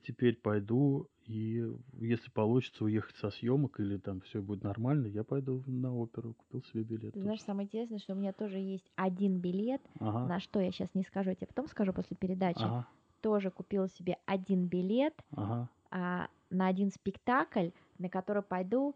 Теперь 0.05 0.37
пойду, 0.37 1.09
и 1.27 1.65
если 1.95 2.31
получится 2.31 2.85
уехать 2.85 3.17
со 3.17 3.31
съемок 3.31 3.81
или 3.81 3.99
там 3.99 4.21
все 4.21 4.41
будет 4.41 4.63
нормально, 4.63 5.07
я 5.07 5.25
пойду 5.25 5.65
на 5.67 5.95
оперу, 5.95 6.35
купил 6.35 6.63
себе 6.63 6.85
билет. 6.85 7.13
Ты 7.13 7.21
знаешь, 7.21 7.43
самое 7.43 7.67
интересное, 7.67 7.99
что 7.99 8.15
у 8.15 8.17
меня 8.17 8.33
тоже 8.33 8.59
есть 8.59 8.91
один 8.95 9.39
билет, 9.39 9.83
ага. 9.99 10.27
на 10.27 10.41
что 10.41 10.61
я 10.61 10.71
сейчас 10.71 10.95
не 10.95 11.03
скажу, 11.03 11.31
я 11.31 11.37
тебе 11.37 11.49
потом 11.49 11.67
скажу 11.67 11.93
после 11.93 12.17
передачи. 12.17 12.63
Ага. 12.63 12.87
Тоже 13.21 13.51
купила 13.51 13.89
себе 13.89 14.17
один 14.27 14.67
билет 14.67 15.15
ага. 15.33 15.69
а, 15.91 16.29
на 16.51 16.69
один 16.69 16.91
спектакль, 16.91 17.71
на 17.99 18.09
который 18.09 18.43
пойду 18.43 18.95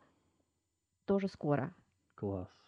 тоже 1.07 1.29
скоро. 1.29 1.75
Класс 2.15 2.64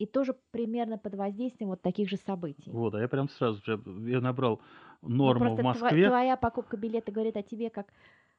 и 0.00 0.06
тоже 0.06 0.34
примерно 0.50 0.96
под 0.96 1.14
воздействием 1.14 1.68
вот 1.68 1.82
таких 1.82 2.08
же 2.08 2.16
событий. 2.16 2.70
Вот, 2.70 2.94
а 2.94 3.00
я 3.00 3.06
прям 3.06 3.28
сразу 3.28 3.60
я 4.06 4.20
набрал 4.22 4.62
ну, 5.02 5.26
норму 5.26 5.54
в 5.54 5.62
Москве. 5.62 6.08
Твоя 6.08 6.38
покупка 6.38 6.78
билета 6.78 7.12
говорит 7.12 7.36
о 7.36 7.42
тебе 7.42 7.68
как 7.68 7.92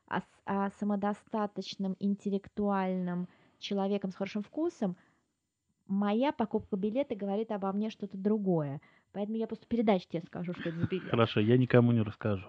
о, 0.07 0.21
о 0.45 0.71
самодостаточном, 0.71 1.95
интеллектуальном 1.99 3.27
человеком 3.59 4.09
с 4.09 4.15
хорошим 4.15 4.41
вкусом. 4.41 4.97
Моя 5.85 6.31
покупка 6.31 6.77
билета 6.77 7.15
говорит 7.15 7.51
обо 7.51 7.71
мне 7.73 7.91
что-то 7.91 8.17
другое. 8.17 8.81
Поэтому 9.13 9.37
я 9.37 9.45
просто 9.45 9.67
передачу 9.67 10.07
тебе 10.09 10.23
скажу, 10.23 10.53
что 10.53 10.69
это 10.69 10.79
за 10.79 10.87
билет. 10.87 11.11
Хорошо, 11.11 11.41
я 11.41 11.57
никому 11.57 11.91
не 11.91 12.01
расскажу. 12.01 12.47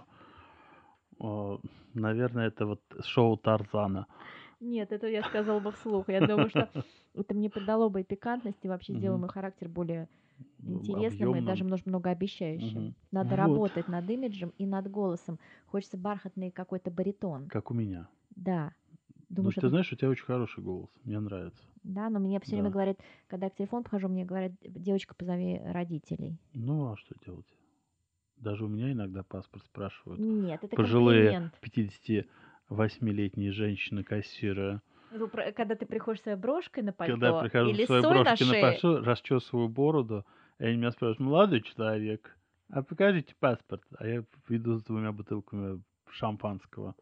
Наверное, 1.92 2.46
это 2.46 2.64
вот 2.64 2.80
шоу 3.04 3.36
Тарзана. 3.36 4.06
Нет, 4.62 4.92
это 4.92 5.08
я 5.08 5.22
сказала 5.24 5.58
бы 5.58 5.72
вслух. 5.72 6.08
Я 6.08 6.24
думаю, 6.24 6.48
что 6.48 6.70
это 7.14 7.34
мне 7.34 7.50
придало 7.50 7.88
бы 7.88 8.00
и 8.00 8.04
пикантности, 8.04 8.68
вообще 8.68 8.94
сделало 8.94 9.18
мой 9.18 9.28
характер 9.28 9.68
более 9.68 10.08
интересным 10.60 11.30
Объемным. 11.30 11.44
и 11.44 11.46
даже 11.46 11.64
немножко 11.64 11.88
многообещающим. 11.88 12.86
Угу. 12.86 12.94
Надо 13.10 13.30
вот. 13.30 13.36
работать 13.36 13.88
над 13.88 14.08
имиджем 14.08 14.52
и 14.58 14.66
над 14.66 14.88
голосом. 14.88 15.40
Хочется 15.66 15.96
бархатный 15.96 16.52
какой-то 16.52 16.92
баритон. 16.92 17.48
Как 17.48 17.72
у 17.72 17.74
меня. 17.74 18.08
Да. 18.36 18.72
Ну, 19.28 19.50
ты 19.50 19.68
знаешь, 19.68 19.90
у 19.92 19.96
тебя 19.96 20.10
очень 20.10 20.24
хороший 20.24 20.62
голос. 20.62 20.90
Мне 21.04 21.18
нравится. 21.18 21.64
Да, 21.82 22.08
но 22.10 22.20
мне 22.20 22.38
все 22.40 22.52
да. 22.52 22.56
время 22.58 22.70
говорят, 22.70 22.98
когда 23.26 23.50
к 23.50 23.56
телефону 23.56 23.82
подхожу, 23.82 24.08
мне 24.08 24.24
говорят, 24.24 24.52
девочка, 24.62 25.14
позови 25.14 25.58
родителей. 25.64 26.38
Ну, 26.52 26.92
а 26.92 26.96
что 26.96 27.14
делать? 27.24 27.46
Даже 28.36 28.64
у 28.64 28.68
меня 28.68 28.92
иногда 28.92 29.22
паспорт 29.22 29.64
спрашивают. 29.64 30.20
Нет, 30.20 30.62
это 30.62 30.76
Пожилые 30.76 31.30
комплимент. 31.30 31.58
50 31.60 32.26
восьмилетние 32.72 33.52
женщины-кассиры. 33.52 34.80
Ну, 35.10 35.28
когда 35.28 35.74
ты 35.74 35.84
приходишь 35.84 36.22
своей 36.22 36.38
брошкой 36.38 36.82
на 36.82 36.92
пальто 36.92 37.12
Когда 37.12 37.28
я 37.28 37.40
прихожу 37.40 37.70
или 37.70 37.84
своей 37.84 38.02
брошкой 38.02 38.46
на, 38.46 38.52
на 38.54 38.60
пальто, 38.60 39.00
расчесываю 39.00 39.68
бороду, 39.68 40.24
и 40.58 40.64
они 40.64 40.76
меня 40.78 40.90
спрашивают, 40.90 41.20
молодой 41.20 41.60
человек, 41.62 42.36
а 42.70 42.82
покажите 42.82 43.34
паспорт. 43.38 43.82
А 43.98 44.06
я 44.06 44.24
веду 44.48 44.78
с 44.78 44.84
двумя 44.84 45.12
бутылками 45.12 45.82
шампанского. 46.10 46.94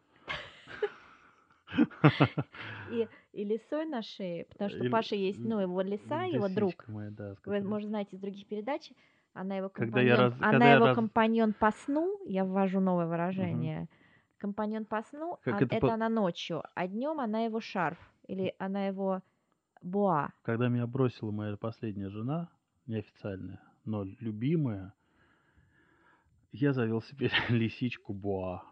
И, 2.91 3.09
и 3.33 3.45
лисой 3.45 3.87
на 3.87 4.03
шее, 4.03 4.47
потому 4.47 4.71
что 4.71 4.91
Паша 4.91 5.15
есть, 5.15 5.39
ну, 5.39 5.61
его 5.61 5.81
лиса, 5.83 6.25
его 6.25 6.49
друг. 6.49 6.89
Моя, 6.89 7.11
да, 7.11 7.37
Вы, 7.45 7.61
может, 7.61 7.89
знаете 7.89 8.17
из 8.17 8.21
других 8.21 8.47
передач. 8.49 8.91
Она 9.33 9.59
его 9.59 9.69
компаньон, 9.69 10.35
она 10.41 10.73
его 10.75 10.87
раз, 10.87 10.97
компаньон 10.97 11.53
по 11.53 11.71
сну, 11.71 12.19
я 12.27 12.45
ввожу 12.45 12.81
новое 12.81 13.07
выражение. 13.07 13.87
Компаньон 14.41 14.85
по 14.85 15.03
сну, 15.03 15.39
Как 15.43 15.55
а 15.55 15.65
это 15.65 15.77
это, 15.77 15.87
по- 15.87 15.93
она 15.95 16.09
ночью, 16.09 16.63
а 16.75 16.89
днем 16.89 17.21
она 17.21 17.45
его 17.45 17.61
шарф 17.61 17.99
или 18.27 18.55
она 18.59 18.87
его 18.87 19.23
буа. 19.83 20.33
Когда 20.43 20.69
меня 20.69 20.87
бросила 20.87 21.31
моя 21.31 21.57
последняя 21.57 22.09
жена, 22.09 22.49
неофициальная, 22.87 23.61
но 23.85 24.05
любимая, 24.21 24.93
я 26.53 26.73
завел 26.73 27.03
себе 27.03 27.31
лисичку 27.49 28.13
Боа. 28.15 28.65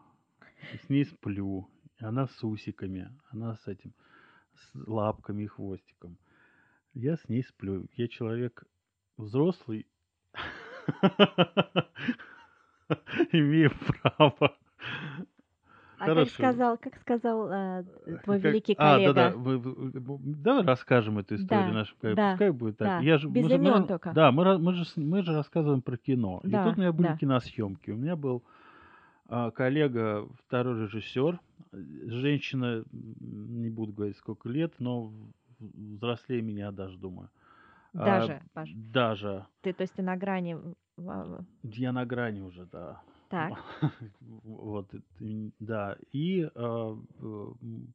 С 0.85 0.89
ней 0.89 1.05
сплю. 1.05 1.69
Она 2.01 2.27
с 2.27 2.45
усиками, 2.45 3.11
она 3.31 3.57
с 3.57 3.67
этим, 3.69 3.93
с 4.55 4.71
лапками 4.87 5.43
и 5.45 5.47
хвостиком. 5.47 6.17
Я 6.95 7.17
с 7.17 7.29
ней 7.29 7.43
сплю. 7.45 7.87
Я 7.97 8.09
человек 8.09 8.65
взрослый, 9.17 9.87
имею 13.33 13.71
право. 14.03 14.57
А 16.13 16.15
как 16.15 16.29
Хорошо. 16.29 16.35
сказал, 16.35 16.79
как 16.79 16.97
сказал 16.97 17.49
э, 17.51 17.85
твой 18.25 18.41
Как- 18.41 18.51
великий 18.53 18.75
а, 18.79 18.95
коллега? 18.95 19.13
да, 19.15 19.31
да. 19.31 19.37
вы- 19.37 19.59
вы- 19.59 19.91
вы- 19.93 20.19
Давай 20.23 20.65
расскажем 20.65 21.19
эту 21.19 21.37
историю 21.37 21.69
Да, 21.69 21.73
нашим 21.73 21.97
коллегам. 22.01 22.17
да, 22.25 22.31
Пускай 22.33 22.51
будет 22.51 22.77
так. 22.79 22.89
да. 22.89 22.99
Я 23.01 23.19
же, 23.19 23.29
Без 23.29 23.43
мы 23.45 23.49
же- 23.51 23.55
имен 23.57 23.73
ра- 23.75 23.87
только. 23.87 24.13
Да, 24.13 24.33
мы, 24.33 24.59
мы, 24.59 24.73
же, 24.75 24.85
мы 24.97 25.23
же 25.23 25.33
рассказываем 25.35 25.83
про 25.83 25.97
кино. 25.97 26.41
И 26.45 26.49
Да, 26.49 26.65
тут 26.65 26.77
у 26.77 26.81
меня 26.81 26.93
были 26.93 27.09
да. 27.09 27.17
киносъемки. 27.17 27.91
У 27.91 27.97
меня 27.97 28.17
был 28.17 28.43
а, 29.29 29.51
коллега, 29.51 30.27
второй 30.47 30.85
режиссер, 30.85 31.39
женщина, 31.73 32.83
не 32.91 33.69
буду 33.69 33.93
говорить 33.93 34.17
сколько 34.17 34.49
лет, 34.49 34.73
но 34.79 35.13
взрослее 35.61 36.41
меня 36.43 36.71
даже, 36.71 36.97
думаю. 36.99 37.29
А, 37.95 38.05
Даже, 38.05 38.41
Паш. 38.53 38.71
Даже. 38.75 39.47
Ты, 39.63 39.73
то 39.73 39.83
есть 39.83 39.93
ты 39.95 40.03
на 40.03 40.17
грани... 40.17 40.57
Я 41.63 41.93
на 41.93 42.05
грани 42.07 42.41
уже, 42.41 42.67
да. 42.73 43.01
Так. 43.29 43.53
Вот, 44.45 44.93
м, 45.21 45.53
да. 45.61 45.97
И 46.13 46.49
э, 46.55 46.97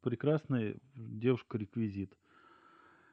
прекрасная 0.02 0.76
девушка-реквизит. 0.96 2.16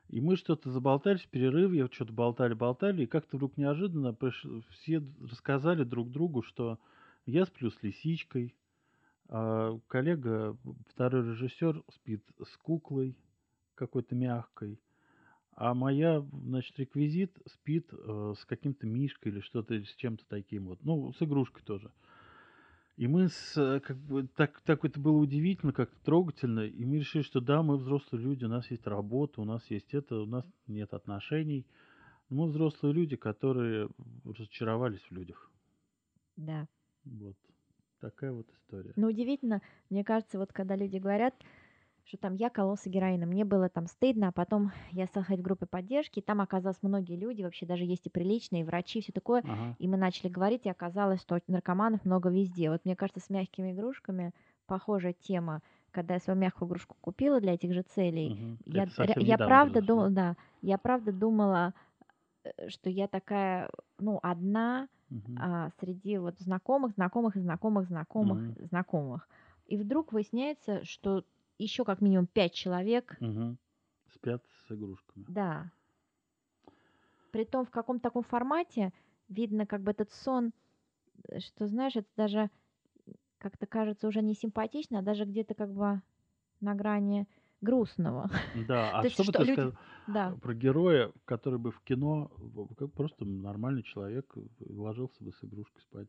И 0.08 0.20
мы 0.20 0.36
что-то 0.36 0.70
заболтались 0.70 1.22
в 1.22 1.28
перерыве, 1.28 1.88
что-то 1.92 2.12
болтали-болтали, 2.12 3.02
и 3.04 3.06
как-то 3.06 3.36
вдруг 3.36 3.56
неожиданно 3.56 4.08
приш- 4.08 4.62
все 4.70 5.02
рассказали 5.20 5.84
друг 5.84 6.10
другу, 6.10 6.42
что 6.42 6.78
я 7.26 7.46
сплю 7.46 7.70
с 7.70 7.82
лисичкой, 7.82 8.54
а 9.28 9.78
коллега, 9.86 10.56
второй 10.88 11.22
режиссер, 11.30 11.82
спит 11.94 12.24
с 12.44 12.56
куклой 12.56 13.16
какой-то 13.76 14.16
мягкой, 14.16 14.80
а 15.52 15.74
моя, 15.74 16.24
значит, 16.32 16.78
реквизит 16.78 17.38
спит 17.46 17.86
э, 17.92 18.34
с 18.38 18.44
каким-то 18.46 18.86
мишкой 18.86 19.30
или 19.32 19.40
что-то, 19.40 19.74
с 19.74 19.94
чем-то 19.94 20.24
таким 20.28 20.66
вот. 20.66 20.82
Ну, 20.82 21.12
с 21.12 21.22
игрушкой 21.22 21.62
тоже. 21.64 21.92
И 23.00 23.08
мы 23.08 23.30
с, 23.30 23.56
э, 23.56 23.80
как 23.80 23.96
бы, 23.96 24.26
так, 24.26 24.60
так 24.60 24.84
это 24.84 25.00
было 25.00 25.16
удивительно, 25.16 25.72
как 25.72 25.88
трогательно, 26.04 26.66
и 26.66 26.84
мы 26.84 26.98
решили, 26.98 27.22
что 27.22 27.40
да, 27.40 27.62
мы 27.62 27.78
взрослые 27.78 28.22
люди, 28.22 28.44
у 28.44 28.48
нас 28.48 28.70
есть 28.70 28.86
работа, 28.86 29.40
у 29.40 29.44
нас 29.46 29.64
есть 29.70 29.94
это, 29.94 30.16
у 30.16 30.26
нас 30.26 30.44
нет 30.66 30.92
отношений. 30.92 31.66
Мы 32.28 32.46
взрослые 32.46 32.92
люди, 32.92 33.16
которые 33.16 33.88
разочаровались 34.26 35.00
в 35.00 35.12
людях. 35.12 35.50
Да. 36.36 36.68
Вот. 37.04 37.38
Такая 38.00 38.32
вот 38.32 38.50
история. 38.52 38.92
Но 38.96 39.08
удивительно, 39.08 39.62
мне 39.88 40.04
кажется, 40.04 40.38
вот 40.38 40.52
когда 40.52 40.76
люди 40.76 40.98
говорят, 40.98 41.34
что 42.04 42.16
там 42.18 42.34
я 42.34 42.50
кололся 42.50 42.90
героином, 42.90 43.28
мне 43.30 43.44
было 43.44 43.68
там 43.68 43.86
стыдно, 43.86 44.28
а 44.28 44.32
потом 44.32 44.72
я 44.90 45.06
стала 45.06 45.24
ходить 45.24 45.40
в 45.42 45.44
группы 45.44 45.66
поддержки, 45.66 46.18
и 46.18 46.22
там 46.22 46.40
оказалось 46.40 46.78
многие 46.82 47.16
люди, 47.16 47.42
вообще 47.42 47.66
даже 47.66 47.84
есть 47.84 48.06
и 48.06 48.10
приличные, 48.10 48.62
и 48.62 48.64
врачи, 48.64 49.00
все 49.00 49.12
такое, 49.12 49.42
Ага. 49.42 49.76
и 49.78 49.88
мы 49.88 49.96
начали 49.96 50.28
говорить, 50.28 50.66
и 50.66 50.70
оказалось, 50.70 51.20
что 51.22 51.38
наркоманов 51.46 52.04
много 52.04 52.30
везде. 52.30 52.70
Вот 52.70 52.84
мне 52.84 52.96
кажется, 52.96 53.20
с 53.20 53.30
мягкими 53.30 53.72
игрушками 53.72 54.32
похожая 54.66 55.12
тема, 55.12 55.62
когда 55.90 56.14
я 56.14 56.20
свою 56.20 56.38
мягкую 56.38 56.68
игрушку 56.68 56.96
купила 57.00 57.40
для 57.40 57.54
этих 57.54 57.72
же 57.72 57.82
целей, 57.82 58.32
Мгм. 58.32 58.58
я, 58.64 58.86
я 59.18 59.38
правда 59.38 59.80
думала, 59.82 60.10
да, 60.10 60.36
я 60.62 60.78
правда 60.78 61.12
думала, 61.12 61.74
э, 62.44 62.68
что 62.68 62.90
я 62.90 63.08
такая, 63.08 63.70
ну, 63.98 64.18
одна, 64.22 64.88
Мгм. 65.10 65.42
а, 65.42 65.70
среди 65.80 66.18
вот 66.18 66.38
знакомых, 66.40 66.92
знакомых 66.94 67.36
и 67.36 67.40
знакомых, 67.40 67.86
знакомых, 67.86 68.44
Мгм. 68.44 68.56
знакомых. 68.56 69.28
И 69.66 69.76
вдруг 69.76 70.12
выясняется, 70.12 70.84
что 70.84 71.24
еще 71.62 71.84
как 71.84 72.00
минимум 72.00 72.26
пять 72.26 72.54
человек, 72.54 73.16
Мгм. 73.20 73.58
Спят 74.12 74.44
с 74.66 74.72
игрушками. 74.72 75.24
да. 75.28 75.70
Притом 77.32 77.64
в 77.64 77.70
каком-то 77.70 78.02
таком 78.02 78.22
формате 78.24 78.92
видно 79.28 79.66
как 79.66 79.82
бы 79.82 79.92
этот 79.92 80.10
сон, 80.10 80.52
э, 81.28 81.38
что, 81.40 81.66
знаешь, 81.68 81.94
это 81.96 82.08
даже 82.16 82.50
как-то 83.38 83.66
кажется 83.66 84.08
уже 84.08 84.20
не 84.20 84.34
симпатично, 84.34 84.98
а 84.98 85.02
даже 85.02 85.24
где-то 85.24 85.54
как 85.54 85.72
бы 85.72 86.02
на 86.60 86.74
грани 86.74 87.26
грустного. 87.60 88.28
Да, 88.66 88.98
а 89.00 89.04
есть 89.04 89.14
что 89.14 89.24
бы 89.24 89.32
ты 89.32 89.44
люди- 89.44 89.52
сказал 89.52 89.74
Да. 90.08 90.34
про 90.42 90.54
героя, 90.54 91.12
который 91.24 91.58
бы 91.58 91.70
в 91.70 91.80
кино, 91.82 92.30
как 92.76 92.92
просто 92.92 93.24
нормальный 93.24 93.82
человек, 93.82 94.34
ложился 94.58 95.22
бы 95.22 95.32
с 95.32 95.44
игрушкой 95.44 95.80
спать? 95.82 96.08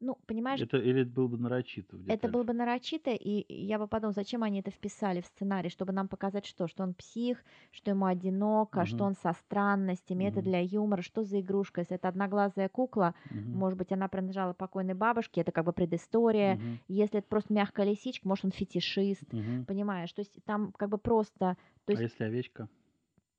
Ну, 0.00 0.18
понимаешь, 0.26 0.60
Это, 0.60 0.76
или 0.76 1.02
это 1.02 1.10
было 1.10 1.26
бы 1.28 1.38
нарочито 1.38 1.96
Это 2.06 2.28
было 2.28 2.42
бы 2.42 2.52
нарочито, 2.52 3.10
и 3.12 3.44
я 3.52 3.78
бы 3.78 3.88
подумала, 3.88 4.12
зачем 4.12 4.42
они 4.42 4.60
это 4.60 4.70
вписали 4.70 5.22
в 5.22 5.26
сценарий, 5.26 5.70
чтобы 5.70 5.92
нам 5.92 6.06
показать 6.06 6.44
что? 6.46 6.68
Что 6.68 6.82
он 6.82 6.92
псих, 6.92 7.42
что 7.72 7.90
ему 7.90 8.04
одиноко, 8.04 8.84
что 8.84 8.98
Мгм. 8.98 9.06
он 9.06 9.14
со 9.14 9.32
странностями, 9.32 10.24
это 10.24 10.40
Мгм. 10.40 10.50
для 10.50 10.60
юмора, 10.60 11.02
что 11.02 11.24
за 11.24 11.40
игрушка? 11.40 11.80
Если 11.80 11.96
это 11.96 12.08
одноглазая 12.08 12.68
кукла, 12.68 13.14
Мгм. 13.30 13.58
может 13.58 13.78
быть, 13.78 13.90
она 13.90 14.08
принадлежала 14.08 14.52
покойной 14.52 14.94
бабушке, 14.94 15.40
это 15.40 15.50
как 15.50 15.64
бы 15.64 15.72
предыстория. 15.72 16.56
Мгм. 16.56 16.78
Если 16.88 17.18
это 17.20 17.28
просто 17.28 17.54
мягкая 17.54 17.86
лисичка, 17.86 18.28
может, 18.28 18.44
он 18.44 18.50
фетишист, 18.50 19.24
Мгм. 19.32 19.64
понимаешь? 19.64 20.12
То 20.12 20.20
есть 20.20 20.38
там 20.44 20.72
как 20.72 20.90
бы 20.90 20.98
просто, 20.98 21.56
то 21.86 21.92
А 21.92 21.92
есть 21.92 22.02
если 22.02 22.24
овечка? 22.24 22.68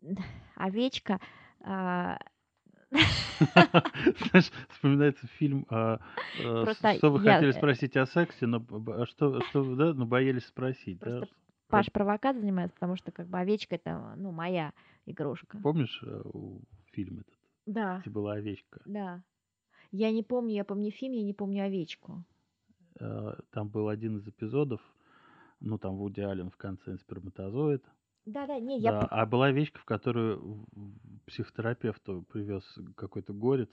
овечка... 0.56 1.20
а, 1.62 2.18
Знаешь, 3.40 4.52
вспоминается 4.70 5.28
фильм, 5.28 5.66
а, 5.70 6.00
а, 6.40 6.64
Просто 6.64 6.96
что 6.96 7.12
вы 7.12 7.24
я, 7.24 7.36
хотели 7.36 7.52
э, 7.52 7.54
спросить 7.54 7.98
о 7.98 8.06
сексе, 8.06 8.48
но 8.48 8.60
б- 8.60 9.02
а 9.04 9.06
что, 9.06 9.42
что, 9.42 9.64
вы, 9.64 9.76
да, 9.76 9.94
но 9.94 10.06
боялись 10.06 10.46
спросить. 10.46 11.00
да? 11.00 11.20
Просто 11.20 11.36
Паш 11.68 11.92
провокацией 11.92 12.42
занимается, 12.42 12.74
потому 12.76 12.96
что 12.96 13.12
как 13.12 13.28
бы 13.28 13.38
овечка 13.40 13.76
это, 13.76 14.14
ну, 14.18 14.32
моя 14.32 14.74
игрушка. 15.06 15.58
Помнишь 15.62 16.02
э, 16.04 16.22
у- 16.24 16.62
фильм 16.94 17.20
этот, 17.20 17.34
Да, 17.66 18.00
где 18.02 18.10
была 18.10 18.34
овечка? 18.34 18.82
да. 18.86 19.22
Я 19.92 20.12
не 20.12 20.24
помню, 20.24 20.54
я 20.54 20.66
помню 20.66 20.92
фильм, 20.92 21.14
я 21.14 21.24
не 21.24 21.34
помню 21.34 21.64
овечку. 21.66 22.24
Э, 23.00 23.34
Там 23.52 23.70
был 23.70 23.90
один 23.90 24.18
из 24.18 24.28
эпизодов, 24.28 24.82
ну 25.60 25.78
там 25.78 25.98
Вуди 25.98 26.22
Аллен 26.22 26.50
в 26.50 26.58
конце 26.58 26.98
сперматозоид, 26.98 27.84
Да, 28.28 28.46
да, 28.46 28.60
не, 28.60 28.78
я 28.80 28.92
Да, 28.92 29.08
а 29.10 29.26
была 29.26 29.48
овечка, 29.48 29.80
в 29.80 29.86
которую 29.86 30.68
психотерапевту 31.28 32.24
привез 32.24 32.62
какой-то 32.98 33.32
горец. 33.32 33.70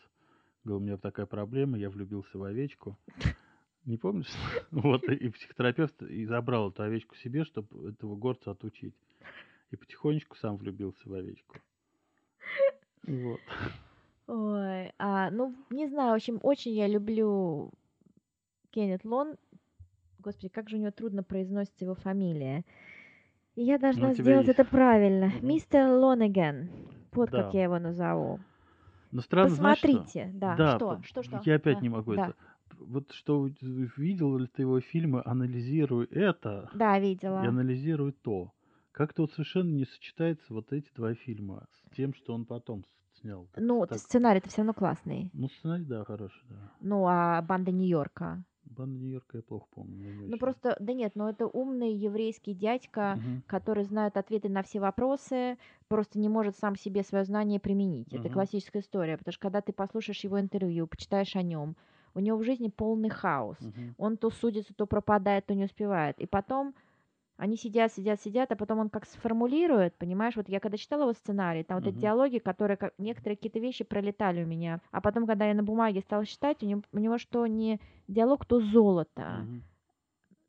Говорил, 0.62 0.80
у 0.80 0.86
меня 0.86 0.96
такая 0.96 1.26
проблема, 1.26 1.76
я 1.76 1.90
влюбился 1.90 2.38
в 2.38 2.44
овечку. 2.44 2.96
Не 3.84 3.96
помнишь? 3.96 4.30
Вот, 4.70 5.02
и 5.04 5.28
психотерапевт 5.28 6.00
и 6.02 6.24
забрал 6.26 6.70
эту 6.70 6.84
овечку 6.84 7.16
себе, 7.16 7.44
чтобы 7.44 7.90
этого 7.90 8.14
горца 8.14 8.52
отучить. 8.52 8.94
И 9.72 9.76
потихонечку 9.76 10.36
сам 10.36 10.56
влюбился 10.56 11.08
в 11.08 11.12
овечку. 11.12 11.56
Вот. 13.08 13.40
Ой, 14.28 14.92
а, 14.98 15.32
ну, 15.32 15.52
не 15.70 15.88
знаю, 15.88 16.12
в 16.12 16.14
общем, 16.14 16.38
очень 16.42 16.74
я 16.74 16.86
люблю 16.86 17.72
Кеннет 18.70 19.04
Лон. 19.04 19.34
Господи, 20.20 20.48
как 20.48 20.70
же 20.70 20.76
у 20.76 20.80
него 20.80 20.92
трудно 20.92 21.24
произносится 21.24 21.84
его 21.84 21.96
фамилия. 21.96 22.64
И 23.56 23.62
я 23.62 23.78
должна 23.78 24.08
Ну, 24.08 24.14
сделать 24.14 24.46
есть. 24.48 24.58
это 24.58 24.68
правильно. 24.68 25.26
Мгм. 25.26 25.46
Мистер 25.48 25.88
Лонеген. 25.88 26.70
Вот 27.12 27.30
Да. 27.30 27.44
как 27.44 27.54
я 27.54 27.64
его 27.64 27.78
назову. 27.78 28.40
Но 29.12 29.20
странно, 29.20 29.50
знаешь, 29.50 29.78
что? 29.78 29.86
Посмотрите, 29.88 30.30
да, 30.34 30.56
Да, 30.56 30.76
что, 30.76 31.00
что, 31.04 31.22
что? 31.22 31.40
Я 31.44 31.54
опять 31.56 31.78
А, 31.78 31.80
не 31.80 31.88
могу 31.88 32.14
да. 32.14 32.24
это. 32.28 32.34
Вот 32.80 33.12
что 33.12 33.48
видел 33.96 34.36
ли 34.38 34.48
ты 34.48 34.62
его 34.62 34.80
фильмы, 34.80 35.22
анализируй 35.24 36.06
это 36.06 36.68
Да, 36.74 36.98
видела. 36.98 37.44
и 37.44 37.46
анализируй 37.46 38.10
то. 38.12 38.52
Как-то 38.90 39.22
вот 39.22 39.32
совершенно 39.32 39.70
не 39.70 39.84
сочетается 39.84 40.52
вот 40.52 40.72
эти 40.72 40.90
два 40.96 41.14
фильма 41.14 41.66
с 41.70 41.94
тем, 41.96 42.12
что 42.14 42.34
он 42.34 42.44
потом 42.46 42.84
снял. 43.20 43.48
Ну, 43.56 43.86
так. 43.86 43.98
сценарий-то 43.98 44.48
все 44.48 44.58
равно 44.62 44.74
классный. 44.74 45.30
Ну, 45.32 45.48
сценарий, 45.48 45.84
да, 45.84 46.04
хороший, 46.04 46.42
да. 46.48 46.72
Ну, 46.80 47.06
а 47.06 47.40
банда 47.42 47.70
Нью-Йорка. 47.70 48.42
Банда 48.76 48.98
Нью-Йорка 48.98 49.38
я 49.38 49.42
плохо 49.42 49.66
помню. 49.74 50.12
не 50.12 50.30
Ну, 50.32 50.38
просто, 50.38 50.76
да 50.80 50.92
нет, 50.92 51.12
ну 51.14 51.28
это 51.28 51.46
умный 51.46 51.92
еврейский 51.92 52.54
дядька, 52.54 53.18
Мгм. 53.18 53.42
который 53.46 53.84
знает 53.84 54.16
ответы 54.16 54.48
на 54.48 54.62
все 54.62 54.80
вопросы, 54.80 55.58
просто 55.88 56.18
не 56.18 56.28
может 56.28 56.56
сам 56.56 56.76
себе 56.76 57.02
свое 57.02 57.24
знание 57.24 57.60
применить. 57.60 58.08
Это 58.12 58.18
Мгм. 58.18 58.32
классическая 58.32 58.80
история, 58.80 59.16
потому 59.18 59.32
что 59.32 59.40
когда 59.42 59.60
ты 59.60 59.72
послушаешь 59.72 60.24
его 60.24 60.40
интервью, 60.40 60.86
почитаешь 60.86 61.36
о 61.36 61.42
нем, 61.42 61.76
у 62.14 62.20
него 62.20 62.38
в 62.38 62.44
жизни 62.44 62.68
полный 62.68 63.10
хаос. 63.10 63.58
Мгм. 63.60 63.94
Он 63.98 64.16
то 64.16 64.30
судится, 64.30 64.74
то 64.74 64.86
пропадает, 64.86 65.46
то 65.46 65.54
не 65.54 65.64
успевает. 65.64 66.18
И 66.18 66.26
потом 66.26 66.74
они 67.36 67.56
сидят, 67.56 67.92
сидят, 67.92 68.20
сидят, 68.20 68.52
а 68.52 68.56
потом 68.56 68.78
он 68.78 68.90
как 68.90 69.06
сформулирует, 69.06 69.96
понимаешь? 69.96 70.36
Вот 70.36 70.48
я 70.48 70.60
когда 70.60 70.76
читала 70.76 71.02
его 71.02 71.12
сценарий, 71.12 71.64
там 71.64 71.78
вот 71.78 71.86
эти 71.86 71.96
диалоги, 71.96 72.38
которые 72.38 72.76
как 72.76 72.94
некоторые 72.98 73.36
какие-то 73.36 73.58
вещи 73.58 73.84
пролетали 73.84 74.44
у 74.44 74.46
меня. 74.46 74.80
А 74.90 75.00
потом, 75.00 75.26
когда 75.26 75.46
я 75.46 75.54
на 75.54 75.62
бумаге 75.62 76.00
стала 76.00 76.24
читать, 76.26 76.62
у 76.62 76.66
него, 76.66 76.82
у 76.92 76.98
него 76.98 77.18
что 77.18 77.46
не 77.46 77.80
диалог, 78.08 78.46
то 78.46 78.60
золото 78.60 79.46
Мгм. 79.48 79.62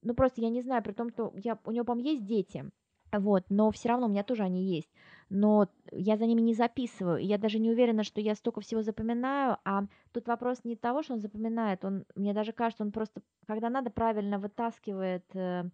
ну 0.02 0.14
просто 0.14 0.42
я 0.42 0.50
не 0.50 0.62
знаю, 0.62 0.84
при 0.84 0.94
том, 0.94 1.10
что 1.10 1.34
я, 1.36 1.58
у 1.66 1.72
него, 1.72 1.86
по-моему, 1.86 2.10
есть 2.10 2.26
дети, 2.26 2.70
вот, 3.12 3.46
но 3.50 3.72
все 3.72 3.90
равно 3.90 4.08
у 4.08 4.10
меня 4.10 4.24
тоже 4.24 4.44
они 4.44 4.64
есть. 4.64 4.90
Но 5.30 5.70
я 5.92 6.18
за 6.18 6.26
ними 6.26 6.42
не 6.42 6.54
записываю. 6.54 7.18
Я 7.18 7.38
даже 7.38 7.60
не 7.60 7.72
уверена, 7.72 8.04
что 8.04 8.22
я 8.22 8.36
столько 8.36 8.62
всего 8.62 8.82
запоминаю. 8.82 9.58
А 9.64 9.86
тут 10.12 10.28
вопрос 10.28 10.64
не 10.64 10.76
того, 10.76 11.04
что 11.04 11.14
он 11.14 11.20
запоминает. 11.22 11.84
Он, 11.86 12.06
мне 12.16 12.34
даже 12.34 12.52
кажется, 12.52 12.84
он 12.84 12.92
просто, 12.92 13.22
когда 13.48 13.70
надо, 13.70 13.90
правильно 13.90 14.38
вытаскивает 14.40 15.24
э, 15.34 15.70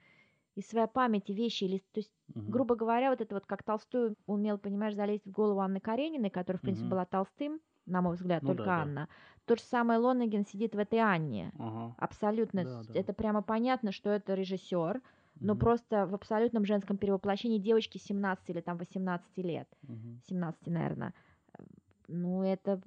из 0.56 0.68
своей 0.68 0.88
памяти 0.88 1.32
вещи. 1.32 1.66
Или, 1.66 1.78
то 1.78 2.00
есть, 2.00 2.12
угу. 2.36 2.52
грубо 2.52 2.76
говоря, 2.76 3.10
вот 3.10 3.22
это 3.22 3.36
вот 3.36 3.46
как 3.46 3.64
Толстой 3.64 4.16
умел, 4.26 4.58
понимаешь, 4.58 4.96
залезть 4.96 5.26
в 5.26 5.32
голову 5.32 5.60
Анны 5.60 5.80
Карениной, 5.80 6.30
которая, 6.30 6.60
в 6.60 6.62
принципе, 6.62 6.86
угу. 6.86 6.92
была 6.92 7.06
толстым, 7.06 7.60
на 7.86 8.02
мой 8.02 8.16
взгляд, 8.16 8.44
ну, 8.44 8.50
только 8.50 8.66
да, 8.66 8.82
Анна. 8.82 9.08
Да. 9.08 9.10
То 9.46 9.56
же 9.56 9.64
самое 9.64 10.00
Лонаген 10.00 10.46
сидит 10.46 10.76
в 10.76 10.80
этой 10.80 11.00
Анне. 11.00 11.52
Ага. 11.58 11.96
Абсолютно. 11.98 12.64
Да, 12.64 12.82
да. 12.88 13.00
Это 13.00 13.14
прямо 13.14 13.42
понятно, 13.42 13.92
что 13.92 14.10
это 14.10 14.34
режиссер 14.34 15.02
но 15.40 15.54
mm-hmm. 15.54 15.58
просто 15.58 16.06
в 16.06 16.14
абсолютном 16.14 16.66
женском 16.66 16.98
перевоплощении 16.98 17.58
девочки 17.58 17.98
17 17.98 18.50
или 18.50 18.62
там 18.62 18.78
18 18.78 19.38
лет, 19.38 19.68
mm-hmm. 19.88 20.20
17, 20.28 20.68
наверное. 20.68 21.14
Ну, 22.08 22.44
это 22.44 22.82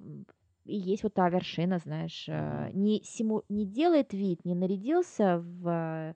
и 0.63 0.75
есть 0.75 1.03
вот 1.03 1.13
та 1.13 1.29
вершина, 1.29 1.79
знаешь, 1.79 2.27
mm-hmm. 2.27 2.73
не, 2.73 3.03
симу... 3.03 3.43
не 3.49 3.65
делает 3.65 4.13
вид, 4.13 4.45
не 4.45 4.55
нарядился 4.55 5.39
в 5.39 5.67
э, 5.67 6.15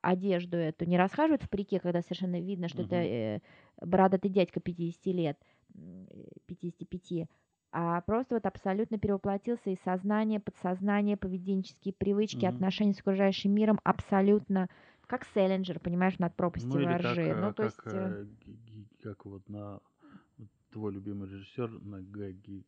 одежду 0.00 0.56
эту, 0.56 0.84
не 0.84 0.98
расхаживает 0.98 1.42
в 1.42 1.50
парике, 1.50 1.80
когда 1.80 2.02
совершенно 2.02 2.40
видно, 2.40 2.68
что 2.68 2.82
mm-hmm. 2.82 2.86
это 2.86 2.96
э, 2.96 3.40
бородатый 3.80 4.28
дядька 4.28 4.60
50 4.60 5.06
лет, 5.06 5.38
55, 6.46 7.28
а 7.70 8.00
просто 8.02 8.36
вот 8.36 8.46
абсолютно 8.46 8.98
перевоплотился 8.98 9.70
и 9.70 9.78
сознание, 9.84 10.40
подсознание, 10.40 11.16
поведенческие 11.16 11.94
привычки, 11.94 12.44
mm-hmm. 12.44 12.48
отношения 12.48 12.94
с 12.94 13.00
окружающим 13.00 13.52
миром 13.52 13.80
абсолютно 13.84 14.68
как 15.06 15.24
Селлинджер, 15.34 15.80
понимаешь, 15.80 16.18
над 16.18 16.36
пропастью 16.36 16.80
ну, 16.80 16.84
воржи. 16.84 17.32
Как, 17.32 17.40
ну, 17.40 17.54
то 17.54 17.70
как, 17.70 17.84
есть... 17.86 17.96
Э, 17.96 18.26
как 19.02 19.24
вот 19.24 19.48
на 19.48 19.80
твой 20.70 20.92
любимый 20.92 21.30
режиссер 21.30 21.70
на 21.80 22.02
Гаги, 22.02 22.66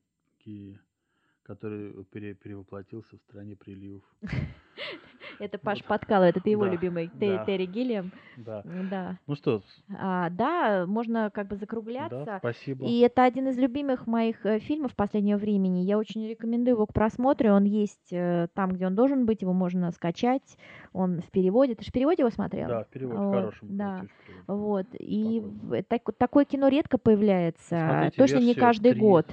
который 1.42 2.04
пере, 2.04 2.34
перевоплотился 2.34 3.18
в 3.18 3.20
стране 3.20 3.56
приливов. 3.56 4.02
Это 5.40 5.58
Паш 5.58 5.82
Подкало, 5.82 6.24
это 6.24 6.40
ты 6.40 6.50
его 6.50 6.66
любимый, 6.66 7.10
Терри 7.18 7.64
Гиллиам. 7.64 8.12
Да. 8.36 8.62
да. 8.64 9.18
Ну 9.26 9.34
что? 9.34 9.62
А, 9.98 10.30
да, 10.30 10.84
можно 10.86 11.30
как 11.30 11.48
бы 11.48 11.56
закругляться. 11.56 12.24
Да, 12.24 12.38
спасибо. 12.38 12.86
И 12.86 13.00
это 13.00 13.24
один 13.24 13.48
из 13.48 13.58
любимых 13.58 14.06
моих 14.06 14.44
э, 14.44 14.58
фильмов 14.60 14.94
последнего 14.94 15.38
времени. 15.38 15.80
Я 15.80 15.98
очень 15.98 16.26
рекомендую 16.28 16.74
его 16.74 16.86
к 16.86 16.92
просмотру. 16.92 17.52
Он 17.52 17.64
есть 17.64 18.12
э, 18.12 18.48
там, 18.54 18.72
где 18.72 18.86
он 18.86 18.94
должен 18.94 19.26
быть, 19.26 19.42
его 19.42 19.52
можно 19.52 19.90
скачать. 19.92 20.56
Он 20.92 21.20
в 21.20 21.30
переводе. 21.30 21.74
Ты 21.74 21.84
же 21.84 21.90
в 21.90 21.92
переводе 21.92 22.22
его 22.22 22.30
смотрел? 22.30 22.68
Да, 22.68 22.84
в 22.84 22.88
переводе, 22.88 23.18
вот, 23.18 23.34
хорошем. 23.34 23.76
Да. 23.76 24.02
Вот. 24.46 24.86
И 24.98 25.42
так, 25.88 26.02
такое 26.18 26.44
кино 26.44 26.68
редко 26.68 26.98
появляется. 26.98 27.78
Смотрите, 27.78 28.16
Точно 28.16 28.38
не 28.38 28.54
каждый 28.54 28.94
год. 28.94 29.26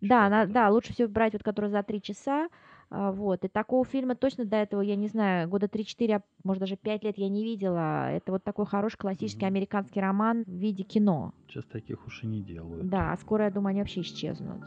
Да, 0.00 0.28
на, 0.28 0.46
да, 0.46 0.70
лучше 0.70 0.92
всего 0.92 1.08
брать 1.08 1.34
вот, 1.34 1.42
который 1.42 1.70
за 1.70 1.82
три 1.82 2.00
часа. 2.00 2.48
А, 2.88 3.10
вот, 3.10 3.44
и 3.44 3.48
такого 3.48 3.84
фильма 3.84 4.14
точно 4.14 4.44
до 4.44 4.56
этого, 4.56 4.80
я 4.80 4.96
не 4.96 5.08
знаю, 5.08 5.48
года 5.48 5.66
3-4, 5.66 6.14
а 6.14 6.22
может 6.44 6.60
даже 6.60 6.76
5 6.76 7.04
лет 7.04 7.18
я 7.18 7.28
не 7.28 7.42
видела. 7.42 8.10
Это 8.10 8.32
вот 8.32 8.44
такой 8.44 8.66
хороший 8.66 8.98
классический 8.98 9.44
mm-hmm. 9.44 9.48
американский 9.48 10.00
роман 10.00 10.44
в 10.44 10.52
виде 10.52 10.84
кино. 10.84 11.32
Сейчас 11.48 11.64
таких 11.64 12.06
уж 12.06 12.22
и 12.22 12.26
не 12.26 12.42
делают. 12.42 12.88
Да, 12.88 13.12
а 13.12 13.16
скоро, 13.16 13.44
я 13.44 13.50
думаю, 13.50 13.70
они 13.70 13.80
вообще 13.80 14.02
исчезнут. 14.02 14.62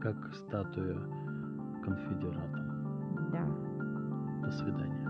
Как 0.00 0.34
статуя 0.34 0.98
конфедератам. 1.84 3.30
Да. 3.30 4.46
До 4.46 4.52
свидания. 4.52 5.01